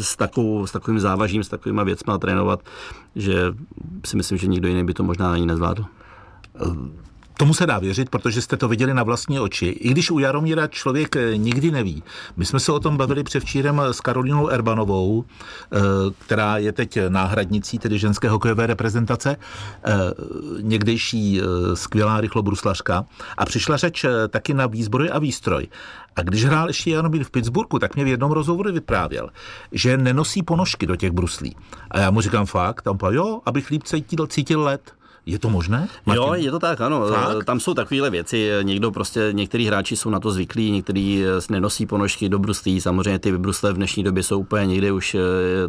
s, 0.00 0.16
takovou, 0.16 0.66
s 0.66 0.72
takovým 0.72 1.00
závažím, 1.00 1.44
s 1.44 1.48
takovýma 1.48 1.82
věcmi 1.82 2.12
trénovat, 2.20 2.60
že 3.16 3.54
si 4.06 4.16
myslím, 4.16 4.38
že 4.38 4.46
nikdo 4.46 4.68
jiný 4.68 4.84
by 4.84 4.94
to 4.94 5.02
možná 5.02 5.32
ani 5.32 5.46
nezvládl. 5.46 5.84
Tomu 7.42 7.54
se 7.54 7.66
dá 7.66 7.78
věřit, 7.78 8.10
protože 8.10 8.42
jste 8.42 8.56
to 8.56 8.68
viděli 8.68 8.94
na 8.94 9.02
vlastní 9.02 9.40
oči. 9.40 9.66
I 9.66 9.90
když 9.90 10.10
u 10.10 10.18
Jaromíra 10.18 10.66
člověk 10.66 11.16
eh, 11.16 11.36
nikdy 11.36 11.70
neví. 11.70 12.02
My 12.36 12.44
jsme 12.44 12.60
se 12.60 12.72
o 12.72 12.80
tom 12.80 12.96
bavili 12.96 13.24
převčírem 13.24 13.82
s 13.90 14.00
Karolínou 14.00 14.48
Erbanovou, 14.48 15.24
eh, 15.24 15.78
která 16.18 16.58
je 16.58 16.72
teď 16.72 16.98
náhradnicí, 17.08 17.78
tedy 17.78 17.98
ženské 17.98 18.28
hokejové 18.28 18.66
reprezentace, 18.66 19.36
eh, 19.36 19.92
někdejší 20.60 21.40
skvělá 21.74 22.20
rychlobruslařka. 22.20 23.04
A 23.38 23.44
přišla 23.44 23.76
řeč 23.76 24.04
taky 24.28 24.54
na 24.54 24.66
výzbroj 24.66 25.10
a 25.12 25.18
výstroj. 25.18 25.68
A 26.16 26.22
když 26.22 26.44
hrál 26.44 26.68
ještě 26.68 26.90
Jaromír 26.90 27.24
v 27.24 27.30
Pittsburghu, 27.30 27.78
tak 27.78 27.94
mě 27.94 28.04
v 28.04 28.08
jednom 28.08 28.32
rozhovoru 28.32 28.72
vyprávěl, 28.72 29.30
že 29.72 29.96
nenosí 29.96 30.42
ponožky 30.42 30.86
do 30.86 30.96
těch 30.96 31.10
bruslí. 31.10 31.56
A 31.90 31.98
já 31.98 32.10
mu 32.10 32.20
říkám 32.20 32.46
fakt, 32.46 32.82
tam 32.82 32.98
jo, 33.10 33.40
abych 33.46 33.70
líp 33.70 33.82
cítil, 33.82 34.26
cítil 34.26 34.62
let. 34.62 35.01
Je 35.26 35.38
to 35.38 35.50
možné? 35.50 35.88
Martin? 36.06 36.24
Jo, 36.24 36.34
je 36.34 36.50
to 36.50 36.58
tak, 36.58 36.80
ano. 36.80 37.06
Fakt? 37.06 37.44
Tam 37.44 37.60
jsou 37.60 37.74
takovéhle 37.74 38.10
věci. 38.10 38.50
Někdo 38.62 38.90
prostě, 38.90 39.28
některý 39.32 39.66
hráči 39.66 39.96
jsou 39.96 40.10
na 40.10 40.20
to 40.20 40.30
zvyklí, 40.30 40.70
některý 40.70 41.24
eh, 41.24 41.40
nenosí 41.50 41.86
ponožky 41.86 42.28
do 42.28 42.38
bruslí. 42.38 42.80
Samozřejmě 42.80 43.18
ty 43.18 43.38
brusle 43.38 43.72
v 43.72 43.76
dnešní 43.76 44.04
době 44.04 44.22
jsou 44.22 44.38
úplně 44.38 44.66
někde 44.66 44.92
už, 44.92 45.14
eh, 45.14 45.18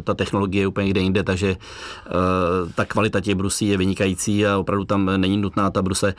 ta 0.04 0.14
technologie 0.14 0.62
je 0.62 0.66
úplně 0.66 0.84
někde 0.84 1.00
jinde, 1.00 1.22
takže 1.22 1.56
uh, 1.56 2.72
ta 2.74 2.84
kvalita 2.84 3.20
těch 3.20 3.34
bruslí 3.34 3.68
je 3.68 3.76
vynikající 3.76 4.46
a 4.46 4.58
opravdu 4.58 4.84
tam 4.84 5.10
není 5.16 5.36
nutná 5.36 5.70
ta 5.70 5.82
brusle. 5.82 6.14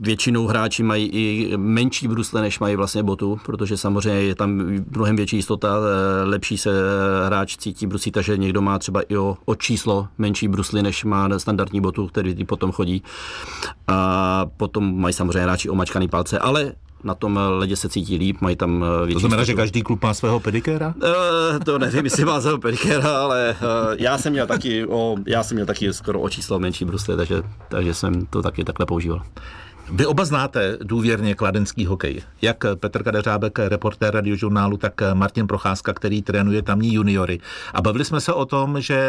Většinou 0.00 0.46
hráči 0.46 0.82
mají 0.82 1.06
i 1.06 1.56
menší 1.56 2.08
brusle, 2.08 2.40
než 2.40 2.58
mají 2.58 2.76
vlastně 2.76 3.02
botu, 3.02 3.40
protože 3.44 3.76
samozřejmě 3.76 4.20
je 4.20 4.34
tam 4.34 4.50
mnohem 4.96 5.16
větší 5.16 5.36
jistota, 5.36 5.76
eh, 5.76 6.24
lepší 6.24 6.58
se 6.58 6.70
hráč 7.26 7.56
cítí 7.56 7.86
brusí, 7.86 8.10
takže 8.10 8.36
někdo 8.36 8.62
má 8.62 8.78
třeba 8.78 9.02
i 9.02 9.16
o, 9.16 9.36
o 9.44 9.54
číslo 9.54 10.08
menší 10.18 10.48
brusly, 10.48 10.82
než 10.82 11.04
má 11.04 11.38
standardní 11.38 11.80
botu, 11.80 12.06
který 12.06 12.44
potom 12.44 12.72
chodí. 12.72 13.02
A 13.86 14.46
potom 14.56 15.00
mají 15.00 15.12
samozřejmě 15.12 15.42
hráči 15.42 15.70
omačkaný 15.70 16.08
palce, 16.08 16.38
ale 16.38 16.72
na 17.04 17.14
tom 17.14 17.40
ledě 17.48 17.76
se 17.76 17.88
cítí 17.88 18.16
líp, 18.16 18.36
mají 18.40 18.56
tam 18.56 18.84
eh, 18.84 19.06
větší 19.06 19.14
To 19.14 19.20
znamená, 19.20 19.44
že 19.44 19.54
každý 19.54 19.82
klub 19.82 20.02
má 20.02 20.14
svého 20.14 20.40
pedikéra? 20.40 20.94
Uh, 20.96 21.58
to 21.64 21.78
nevím, 21.78 22.04
jestli 22.04 22.24
má 22.24 22.40
svého 22.40 22.58
pedikéra, 22.58 23.18
ale 23.18 23.56
uh, 23.60 23.94
já 23.98 24.18
jsem 24.18 24.32
měl 24.32 24.46
taky 24.46 24.86
o, 24.86 25.16
já 25.26 25.42
jsem 25.42 25.54
měl 25.54 25.66
taky 25.66 25.92
skoro 25.92 26.20
o 26.20 26.28
číslo 26.28 26.58
menší 26.58 26.84
brusle, 26.84 27.16
takže, 27.16 27.42
takže 27.68 27.94
jsem 27.94 28.26
to 28.26 28.42
taky 28.42 28.64
takhle 28.64 28.86
používal. 28.86 29.22
Vy 29.92 30.06
oba 30.06 30.24
znáte 30.24 30.78
důvěrně 30.82 31.34
kladenský 31.34 31.86
hokej. 31.86 32.22
Jak 32.42 32.64
Petr 32.74 33.02
Kadeřábek, 33.02 33.58
reportér 33.58 34.14
radiožurnálu, 34.14 34.76
tak 34.76 35.00
Martin 35.14 35.46
Procházka, 35.46 35.92
který 35.92 36.22
trénuje 36.22 36.62
tamní 36.62 36.94
juniory. 36.94 37.40
A 37.74 37.82
bavili 37.82 38.04
jsme 38.04 38.20
se 38.20 38.32
o 38.32 38.44
tom, 38.44 38.80
že 38.80 39.00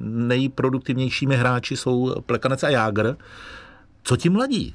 nejproduktivnějšími 0.00 1.36
hráči 1.36 1.76
jsou 1.76 2.14
Plekanec 2.26 2.62
a 2.62 2.68
Jágr. 2.68 3.16
Co 4.02 4.16
ti 4.16 4.28
mladí? 4.28 4.74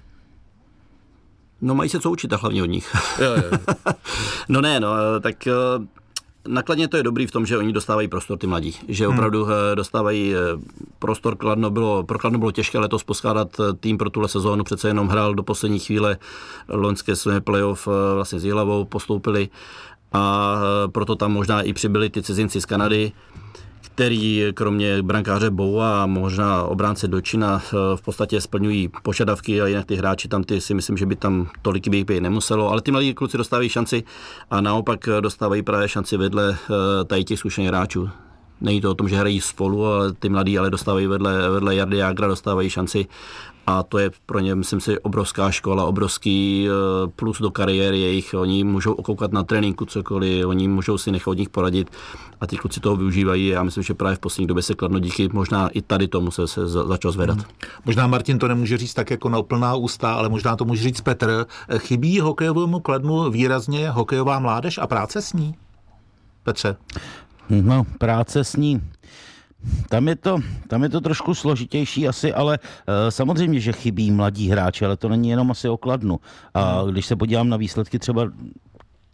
No 1.62 1.76
mají 1.76 1.90
se 1.90 2.00
co 2.00 2.12
učit 2.12 2.34
a 2.34 2.38
hlavně 2.38 2.64
od 2.64 2.66
nich. 2.66 2.96
Jo, 3.20 3.32
jo. 3.36 3.58
no 4.50 4.62
ne, 4.62 4.80
no, 4.80 4.90
tak 5.22 5.48
Nakladně 6.48 6.88
to 6.88 6.98
je 6.98 7.04
dobrý 7.04 7.28
v 7.28 7.32
tom, 7.32 7.46
že 7.46 7.58
oni 7.58 7.74
dostávají 7.74 8.08
prostor 8.08 8.38
ty 8.38 8.48
mladí, 8.48 8.76
že 8.88 9.06
hmm. 9.06 9.14
opravdu 9.16 9.44
hmm. 9.44 9.54
dostávají 9.76 10.36
eh, 10.36 10.38
prostor. 11.00 11.36
Kladno 11.36 11.70
bylo, 11.70 12.04
pro 12.04 12.20
Kladno 12.20 12.40
bylo 12.40 12.52
těžké 12.52 12.80
letos 12.80 13.04
poskládat 13.04 13.60
eh, 13.60 13.74
tým 13.74 13.98
pro 13.98 14.10
tuhle 14.10 14.30
sezónu, 14.30 14.64
přece 14.64 14.88
jenom 14.88 15.08
hrál 15.08 15.36
do 15.36 15.44
poslední 15.44 15.80
chvíle 15.80 16.18
loňské 16.68 17.16
své 17.16 17.42
playoff 17.42 17.88
vlastně 18.16 18.40
s 18.40 18.46
Jihlavou, 18.46 18.86
postoupili 18.86 19.50
a 20.12 20.56
proto 20.92 21.16
tam 21.16 21.32
možná 21.32 21.62
i 21.62 21.74
přibyli 21.74 22.10
ty 22.10 22.24
cizinci 22.24 22.62
z 22.62 22.66
Kanady 22.66 23.12
který 23.96 24.44
kromě 24.54 25.02
brankáře 25.02 25.50
Bou 25.50 25.82
a 25.82 26.06
možná 26.06 26.64
obránce 26.64 27.08
Dočina 27.08 27.62
eh, 27.64 27.78
v 27.96 28.02
podstatě 28.02 28.42
splňují 28.42 28.90
požadavky 29.04 29.62
a 29.62 29.68
jinak 29.68 29.86
ty 29.86 29.96
hráči 29.96 30.28
tam 30.28 30.44
ty 30.44 30.62
si 30.62 30.74
myslím, 30.74 30.98
že 30.98 31.06
by 31.06 31.16
tam 31.16 31.50
tolik 31.62 31.88
být 31.88 32.10
nemuselo, 32.20 32.70
ale 32.70 32.82
ty 32.82 32.92
mladí 32.92 33.14
kluci 33.14 33.38
dostávají 33.38 33.70
šanci 33.70 34.04
a 34.50 34.62
naopak 34.62 35.10
dostávají 35.20 35.64
právě 35.64 35.88
šanci 35.88 36.18
vedle 36.18 36.52
eh, 36.52 37.06
tady 37.06 37.24
těch 37.24 37.40
zkušených 37.40 37.68
hráčů. 37.68 38.10
Není 38.62 38.82
to 38.82 38.92
o 38.92 38.96
tom, 38.96 39.10
že 39.10 39.18
hrají 39.18 39.42
spolu, 39.42 39.86
ale 39.86 40.14
ty 40.14 40.30
mladí 40.30 40.58
ale 40.58 40.70
dostávají 40.70 41.08
vedle, 41.08 41.50
vedle 41.50 41.76
Jardy 41.76 41.98
Jagra, 41.98 42.28
dostávají 42.28 42.70
šanci 42.70 43.08
a 43.68 43.84
to 43.84 43.98
je 43.98 44.12
pro 44.26 44.40
ně, 44.40 44.56
myslím 44.56 44.80
si, 44.80 45.00
obrovská 45.00 45.52
škola, 45.52 45.86
obrovský 45.86 46.68
eh, 46.68 47.08
plus 47.16 47.42
do 47.42 47.52
kariéry 47.52 48.00
jejich. 48.00 48.34
Oni 48.34 48.64
můžou 48.64 48.94
okoukat 48.94 49.32
na 49.32 49.44
tréninku 49.44 49.86
cokoliv, 49.86 50.46
oni 50.46 50.68
můžou 50.68 50.98
si 50.98 51.12
nechat 51.12 51.28
od 51.28 51.38
nich 51.38 51.50
poradit 51.50 51.90
a 52.42 52.48
ty 52.48 52.58
kluci 52.58 52.80
toho 52.80 52.96
využívají. 52.96 53.48
Já 53.48 53.64
myslím, 53.64 53.84
že 53.84 53.94
právě 53.94 54.16
v 54.16 54.20
poslední 54.20 54.48
době 54.48 54.64
se 54.64 54.74
kladno 54.74 55.00
díky 55.00 55.30
možná 55.34 55.70
i 55.70 55.82
tady 55.82 56.08
tomu 56.08 56.32
se, 56.32 56.48
se 56.48 56.68
začal 56.68 57.12
zvedat. 57.12 57.38
Hmm. 57.38 57.46
Možná 57.86 58.08
Martin 58.08 58.40
to 58.40 58.48
nemůže 58.48 58.78
říct 58.78 58.94
tak 58.94 59.12
jako 59.12 59.30
na 59.30 59.38
úplná 59.38 59.76
ústa, 59.76 60.14
ale 60.14 60.30
možná 60.30 60.56
to 60.56 60.66
může 60.66 60.84
říct 60.84 61.02
Petr. 61.02 61.46
Chybí 61.78 62.20
hokejovému 62.20 62.80
kladnu 62.80 63.30
výrazně 63.30 63.90
hokejová 63.90 64.40
mládež 64.40 64.78
a 64.78 64.88
práce 64.88 65.22
s 65.22 65.34
ní? 65.34 65.56
Petře. 66.44 66.76
No, 67.52 67.84
práce 67.98 68.44
s 68.44 68.56
ní. 68.56 68.82
Tam 69.90 70.08
je, 70.08 70.16
to, 70.16 70.40
tam 70.68 70.84
je 70.84 70.90
to 70.90 71.02
trošku 71.02 71.36
složitější 71.36 72.08
asi, 72.08 72.34
ale 72.34 72.60
uh, 72.60 72.94
samozřejmě, 73.10 73.60
že 73.60 73.72
chybí 73.72 74.12
mladí 74.12 74.50
hráči, 74.50 74.86
ale 74.86 74.98
to 74.98 75.10
není 75.10 75.30
jenom 75.30 75.52
asi 75.52 75.70
o 75.70 75.78
Kladnu. 75.78 76.20
A 76.54 76.82
hmm. 76.82 76.92
když 76.92 77.06
se 77.06 77.16
podívám 77.16 77.50
na 77.50 77.58
výsledky 77.58 78.00
třeba 78.00 78.32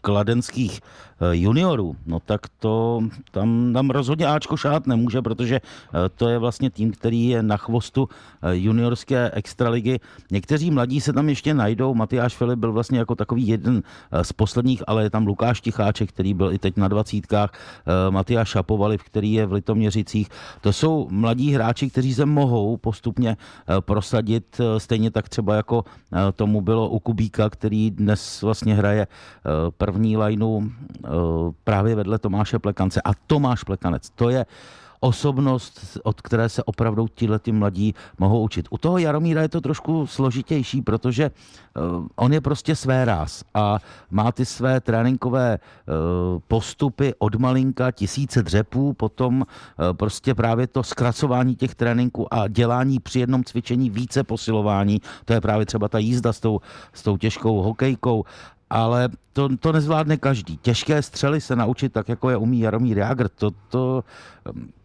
kladenských 0.00 0.80
juniorů, 1.32 1.96
no 2.06 2.20
tak 2.20 2.40
to 2.60 3.00
tam, 3.30 3.72
tam 3.72 3.90
rozhodně 3.90 4.26
Ačko 4.26 4.56
šát 4.56 4.86
nemůže, 4.86 5.22
protože 5.22 5.56
eh, 5.56 6.08
to 6.14 6.28
je 6.28 6.38
vlastně 6.38 6.70
tým, 6.70 6.92
který 6.92 7.28
je 7.28 7.42
na 7.42 7.56
chvostu 7.56 8.08
eh, 8.42 8.56
juniorské 8.56 9.30
extraligy. 9.30 9.98
Někteří 10.30 10.70
mladí 10.70 11.00
se 11.00 11.12
tam 11.12 11.28
ještě 11.28 11.54
najdou, 11.54 11.94
Matyáš 11.94 12.36
Filip 12.36 12.58
byl 12.58 12.72
vlastně 12.72 12.98
jako 12.98 13.14
takový 13.14 13.46
jeden 13.48 13.82
z 14.22 14.32
posledních, 14.32 14.82
ale 14.86 15.02
je 15.02 15.10
tam 15.10 15.26
Lukáš 15.26 15.60
Ticháček, 15.60 16.08
který 16.08 16.34
byl 16.34 16.52
i 16.52 16.58
teď 16.58 16.76
na 16.76 16.88
dvacítkách, 16.88 17.52
Matyáš 18.10 18.48
Šapovaliv, 18.48 19.02
který 19.02 19.32
je 19.32 19.46
v 19.46 19.52
Litoměřicích. 19.52 20.28
To 20.60 20.72
jsou 20.72 21.08
mladí 21.10 21.52
hráči, 21.52 21.90
kteří 21.90 22.14
se 22.14 22.26
mohou 22.26 22.76
postupně 22.76 23.36
prosadit, 23.80 24.60
stejně 24.78 25.10
tak 25.10 25.28
třeba 25.28 25.54
jako 25.54 25.84
tomu 26.36 26.60
bylo 26.60 26.88
u 26.88 26.98
Kubíka, 26.98 27.50
který 27.50 27.90
dnes 27.90 28.42
vlastně 28.42 28.74
hraje 28.74 29.06
první 29.78 30.16
eh, 31.07 31.07
právě 31.64 31.94
vedle 31.94 32.18
Tomáše 32.18 32.58
Plekance. 32.58 33.02
A 33.02 33.10
Tomáš 33.26 33.64
Plekanec, 33.64 34.10
to 34.10 34.30
je 34.30 34.46
osobnost, 35.00 35.98
od 36.02 36.20
které 36.20 36.48
se 36.48 36.64
opravdu 36.64 37.06
ti 37.42 37.52
mladí 37.52 37.94
mohou 38.18 38.42
učit. 38.42 38.66
U 38.70 38.78
toho 38.78 38.98
Jaromíra 38.98 39.42
je 39.42 39.48
to 39.48 39.60
trošku 39.60 40.06
složitější, 40.06 40.82
protože 40.82 41.30
uh, 41.30 42.06
on 42.16 42.32
je 42.32 42.40
prostě 42.40 42.76
své 42.76 43.04
ráz 43.04 43.44
a 43.54 43.78
má 44.10 44.32
ty 44.32 44.44
své 44.44 44.80
tréninkové 44.80 45.58
uh, 45.58 46.40
postupy 46.48 47.14
od 47.18 47.34
malinka, 47.34 47.90
tisíce 47.90 48.42
dřepů, 48.42 48.92
potom 48.92 49.46
prostě 49.92 50.34
právě 50.34 50.66
to 50.66 50.82
zkracování 50.82 51.56
těch 51.56 51.74
tréninků 51.74 52.34
a 52.34 52.48
dělání 52.48 53.00
při 53.00 53.20
jednom 53.20 53.44
cvičení 53.44 53.90
více 53.90 54.24
posilování, 54.24 55.00
to 55.24 55.32
je 55.32 55.40
právě 55.40 55.66
třeba 55.66 55.88
ta 55.88 55.98
jízda 55.98 56.32
s 56.32 56.40
tou, 56.40 56.60
s 56.92 57.02
tou 57.02 57.16
těžkou 57.16 57.62
hokejkou 57.62 58.24
ale 58.70 59.08
to, 59.32 59.56
to 59.56 59.72
nezvládne 59.72 60.16
každý. 60.16 60.56
Těžké 60.56 61.02
střely 61.02 61.40
se 61.40 61.56
naučit 61.56 61.92
tak, 61.92 62.08
jako 62.08 62.30
je 62.30 62.36
umí 62.36 62.60
Jaromír 62.60 62.98
Jágr, 62.98 63.28
to, 63.28 63.50
to, 63.68 64.04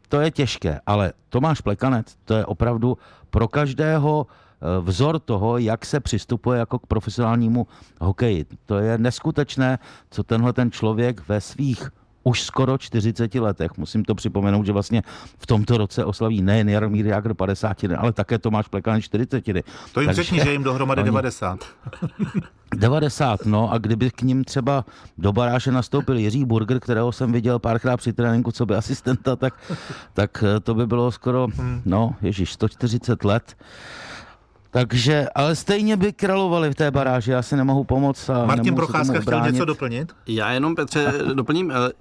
to 0.09 0.21
je 0.21 0.31
těžké, 0.31 0.79
ale 0.85 1.13
Tomáš 1.29 1.61
Plekanec, 1.61 2.15
to 2.25 2.33
je 2.33 2.45
opravdu 2.45 2.97
pro 3.29 3.47
každého 3.47 4.27
eh, 4.27 4.65
vzor 4.81 5.19
toho, 5.19 5.57
jak 5.57 5.85
se 5.85 5.99
přistupuje 5.99 6.59
jako 6.59 6.79
k 6.79 6.87
profesionálnímu 6.87 7.67
hokeji. 8.01 8.45
To 8.65 8.77
je 8.77 8.97
neskutečné, 8.97 9.79
co 10.09 10.23
tenhle 10.23 10.53
ten 10.53 10.71
člověk 10.71 11.27
ve 11.27 11.41
svých 11.41 11.89
už 12.23 12.41
skoro 12.41 12.77
40 12.77 13.36
letech. 13.36 13.77
Musím 13.77 14.05
to 14.05 14.15
připomenout, 14.15 14.65
že 14.65 14.71
vlastně 14.71 15.01
v 15.38 15.47
tomto 15.47 15.77
roce 15.77 16.05
oslaví 16.05 16.41
nejen 16.41 16.69
Jaromír 16.69 17.05
Jágr 17.05 17.33
50, 17.33 17.77
ale 17.97 18.13
také 18.13 18.39
Tomáš 18.39 18.67
Plekan 18.67 19.01
40. 19.01 19.43
To 19.93 20.01
jim 20.01 20.12
řekni, 20.12 20.39
že 20.43 20.51
jim 20.51 20.63
dohromady 20.63 21.01
oni... 21.01 21.07
90. 21.07 21.59
90, 22.75 23.45
no 23.45 23.71
a 23.71 23.77
kdyby 23.77 24.12
k 24.12 24.21
ním 24.21 24.43
třeba 24.43 24.86
do 25.17 25.33
baráže 25.33 25.71
nastoupil 25.71 26.17
Jiří 26.17 26.45
Burger, 26.45 26.79
kterého 26.79 27.12
jsem 27.12 27.31
viděl 27.31 27.59
párkrát 27.59 27.97
při 27.97 28.13
tréninku, 28.13 28.51
co 28.51 28.65
by 28.65 28.75
asistenta, 28.75 29.36
tak, 29.36 29.53
tak 30.13 30.43
eh, 30.43 30.59
to 30.59 30.73
by 30.73 30.88
bylo 30.88 31.12
skoro, 31.12 31.47
hmm. 31.55 31.81
no, 31.86 32.15
ježíš, 32.21 32.53
140 32.53 33.23
let. 33.23 33.55
Takže, 34.73 35.27
ale 35.36 35.55
stejně 35.55 35.97
by 35.97 36.13
královali 36.13 36.71
v 36.71 36.75
té 36.75 36.91
baráži, 36.91 37.31
já 37.31 37.41
si 37.41 37.55
nemohu 37.55 37.83
pomoct. 37.83 38.29
A 38.29 38.45
Martin 38.45 38.75
Procházka 38.75 39.19
chtěl 39.21 39.41
něco 39.41 39.65
doplnit? 39.65 40.15
Já 40.27 40.51
jenom, 40.51 40.75
Petře, 40.75 41.13
doplním. 41.33 41.71
Eh, 41.71 41.91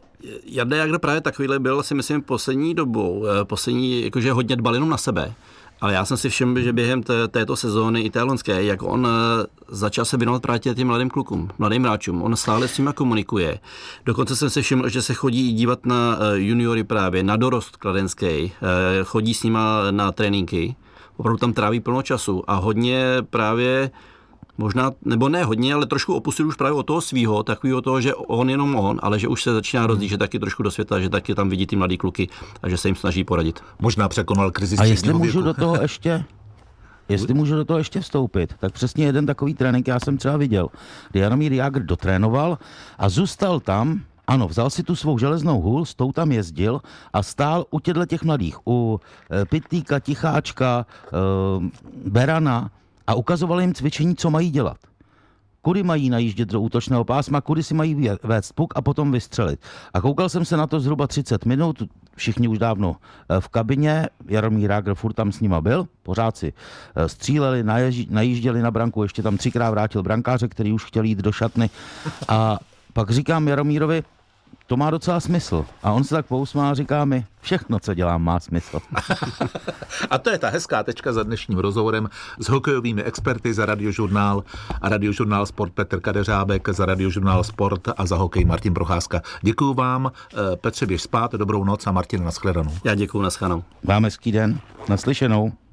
Jarda 0.44 0.76
Jagr 0.76 0.98
právě 0.98 1.20
takovýhle 1.20 1.58
byl, 1.58 1.82
si 1.82 1.94
myslím, 1.94 2.22
poslední 2.22 2.74
dobou, 2.74 3.26
eh, 3.26 3.44
poslední, 3.44 4.04
jakože 4.04 4.32
hodně 4.32 4.56
dbal 4.56 4.74
jenom 4.74 4.88
na 4.88 4.96
sebe. 4.96 5.32
Ale 5.80 5.94
já 5.94 6.04
jsem 6.04 6.16
si 6.16 6.28
všiml, 6.28 6.60
že 6.60 6.72
během 6.72 7.02
té, 7.02 7.28
této 7.28 7.56
sezóny 7.56 8.00
i 8.00 8.10
té 8.10 8.22
lonské, 8.22 8.64
jak 8.64 8.82
on 8.82 9.08
eh, 9.10 9.46
začal 9.68 10.04
se 10.04 10.16
věnovat 10.16 10.42
právě 10.42 10.60
těm 10.60 10.86
mladým 10.86 11.10
klukům, 11.10 11.50
mladým 11.58 11.82
hráčům. 11.82 12.22
On 12.22 12.36
stále 12.36 12.68
s 12.68 12.78
nimi 12.78 12.90
komunikuje. 12.94 13.58
Dokonce 14.04 14.36
jsem 14.36 14.50
si 14.50 14.62
všiml, 14.62 14.88
že 14.88 15.02
se 15.02 15.14
chodí 15.14 15.52
dívat 15.52 15.86
na 15.86 16.18
juniory 16.34 16.84
právě, 16.84 17.22
na 17.22 17.36
dorost 17.36 17.76
kladenský, 17.76 18.52
chodí 19.04 19.34
s 19.34 19.42
nima 19.42 19.90
na 19.90 20.12
tréninky. 20.12 20.76
Opravdu 21.16 21.38
tam 21.38 21.52
tráví 21.52 21.80
plno 21.80 22.02
času 22.02 22.50
a 22.50 22.54
hodně 22.54 23.04
právě 23.30 23.90
možná, 24.58 24.92
nebo 25.04 25.28
ne 25.28 25.44
hodně, 25.44 25.74
ale 25.74 25.86
trošku 25.86 26.14
opustil 26.14 26.48
už 26.48 26.56
právě 26.56 26.72
od 26.72 26.82
toho 26.82 27.00
svého, 27.00 27.42
takového 27.42 27.80
toho, 27.80 28.00
že 28.00 28.14
on 28.14 28.50
jenom 28.50 28.74
on, 28.76 29.00
ale 29.02 29.18
že 29.18 29.28
už 29.28 29.42
se 29.42 29.52
začíná 29.52 29.86
rozlížet 29.86 30.18
taky 30.18 30.38
trošku 30.38 30.62
do 30.62 30.70
světa, 30.70 31.00
že 31.00 31.08
taky 31.08 31.34
tam 31.34 31.48
vidí 31.48 31.66
ty 31.66 31.76
mladý 31.76 31.98
kluky 31.98 32.28
a 32.62 32.68
že 32.68 32.76
se 32.76 32.88
jim 32.88 32.96
snaží 32.96 33.24
poradit. 33.24 33.60
Možná 33.80 34.08
překonal 34.08 34.50
krizi 34.50 34.76
A 34.76 34.84
jestli 34.84 35.12
můžu 35.12 35.42
věku. 35.42 35.42
do 35.42 35.54
toho 35.54 35.76
ještě 35.82 36.24
Jestli 37.08 37.34
můžu 37.34 37.56
do 37.56 37.64
toho 37.64 37.78
ještě 37.78 38.00
vstoupit, 38.00 38.54
tak 38.58 38.72
přesně 38.72 39.04
jeden 39.04 39.26
takový 39.26 39.54
trénink 39.54 39.88
já 39.88 40.00
jsem 40.00 40.18
třeba 40.18 40.36
viděl, 40.36 40.68
kdy 41.10 41.20
Jaromír 41.20 41.52
Jágr 41.52 41.82
dotrénoval 41.82 42.58
a 42.98 43.08
zůstal 43.08 43.60
tam, 43.60 44.00
ano, 44.26 44.48
vzal 44.48 44.70
si 44.70 44.82
tu 44.82 44.96
svou 44.96 45.18
železnou 45.18 45.60
hůl, 45.60 45.84
s 45.84 45.94
tou 45.94 46.12
tam 46.12 46.32
jezdil 46.32 46.80
a 47.12 47.22
stál 47.22 47.64
u 47.70 47.80
těchto 47.80 48.06
těch 48.06 48.22
mladých, 48.22 48.66
u 48.66 49.00
e, 49.30 49.44
Pitlíka, 49.44 50.00
Ticháčka, 50.00 50.86
e, 50.86 51.16
Berana 52.10 52.70
a 53.06 53.14
ukazoval 53.14 53.60
jim 53.60 53.74
cvičení, 53.74 54.16
co 54.16 54.30
mají 54.30 54.50
dělat. 54.50 54.76
Kudy 55.62 55.82
mají 55.82 56.10
najíždět 56.10 56.48
do 56.48 56.60
útočného 56.60 57.04
pásma, 57.04 57.40
kudy 57.40 57.62
si 57.62 57.74
mají 57.74 58.10
vést 58.22 58.52
puk 58.52 58.72
a 58.76 58.82
potom 58.82 59.12
vystřelit. 59.12 59.60
A 59.94 60.00
koukal 60.00 60.28
jsem 60.28 60.44
se 60.44 60.56
na 60.56 60.66
to 60.66 60.80
zhruba 60.80 61.06
30 61.06 61.44
minut, 61.44 61.82
všichni 62.16 62.48
už 62.48 62.58
dávno 62.58 62.96
eh, 63.28 63.40
v 63.40 63.48
kabině, 63.48 64.08
Jaromír 64.28 64.70
Rágr 64.70 64.94
furt 64.94 65.12
tam 65.12 65.32
s 65.32 65.40
nima 65.40 65.60
byl, 65.60 65.88
pořád 66.02 66.36
si 66.36 66.52
eh, 66.96 67.08
stříleli, 67.08 67.64
najížděli 68.10 68.62
na 68.62 68.70
branku, 68.70 69.02
ještě 69.02 69.22
tam 69.22 69.36
třikrát 69.36 69.70
vrátil 69.70 70.02
brankáře, 70.02 70.48
který 70.48 70.72
už 70.72 70.84
chtěl 70.84 71.04
jít 71.04 71.18
do 71.18 71.32
šatny 71.32 71.70
a 72.28 72.58
pak 72.92 73.10
říkám 73.10 73.48
Jaromírovi, 73.48 74.02
to 74.66 74.76
má 74.76 74.90
docela 74.90 75.20
smysl. 75.20 75.64
A 75.82 75.92
on 75.92 76.04
se 76.04 76.14
tak 76.14 76.26
pousmá 76.26 76.70
a 76.70 76.74
říká 76.74 77.04
mi, 77.04 77.24
všechno, 77.40 77.78
co 77.78 77.94
dělám, 77.94 78.22
má 78.22 78.40
smysl. 78.40 78.80
a 80.10 80.18
to 80.18 80.30
je 80.30 80.38
ta 80.38 80.48
hezká 80.48 80.82
tečka 80.82 81.12
za 81.12 81.22
dnešním 81.22 81.58
rozhovorem 81.58 82.08
s 82.38 82.48
hokejovými 82.48 83.02
experty 83.02 83.54
za 83.54 83.66
radiožurnál 83.66 84.44
a 84.80 84.88
radiožurnál 84.88 85.46
Sport 85.46 85.72
Petr 85.72 86.00
Kadeřábek, 86.00 86.68
za 86.68 86.86
radiožurnál 86.86 87.44
Sport 87.44 87.88
a 87.96 88.06
za 88.06 88.16
hokej 88.16 88.44
Martin 88.44 88.74
Procházka. 88.74 89.22
Děkuji 89.42 89.74
vám, 89.74 90.12
eh, 90.32 90.56
Petře, 90.56 90.86
běž 90.86 91.02
spát, 91.02 91.32
dobrou 91.32 91.64
noc 91.64 91.86
a 91.86 91.92
Martin, 91.92 92.24
nashledanou. 92.24 92.72
Já 92.84 92.94
děkuji, 92.94 93.22
nashledanou. 93.22 93.64
Vám 93.84 94.04
hezký 94.04 94.32
den, 94.32 94.60
naslyšenou. 94.88 95.52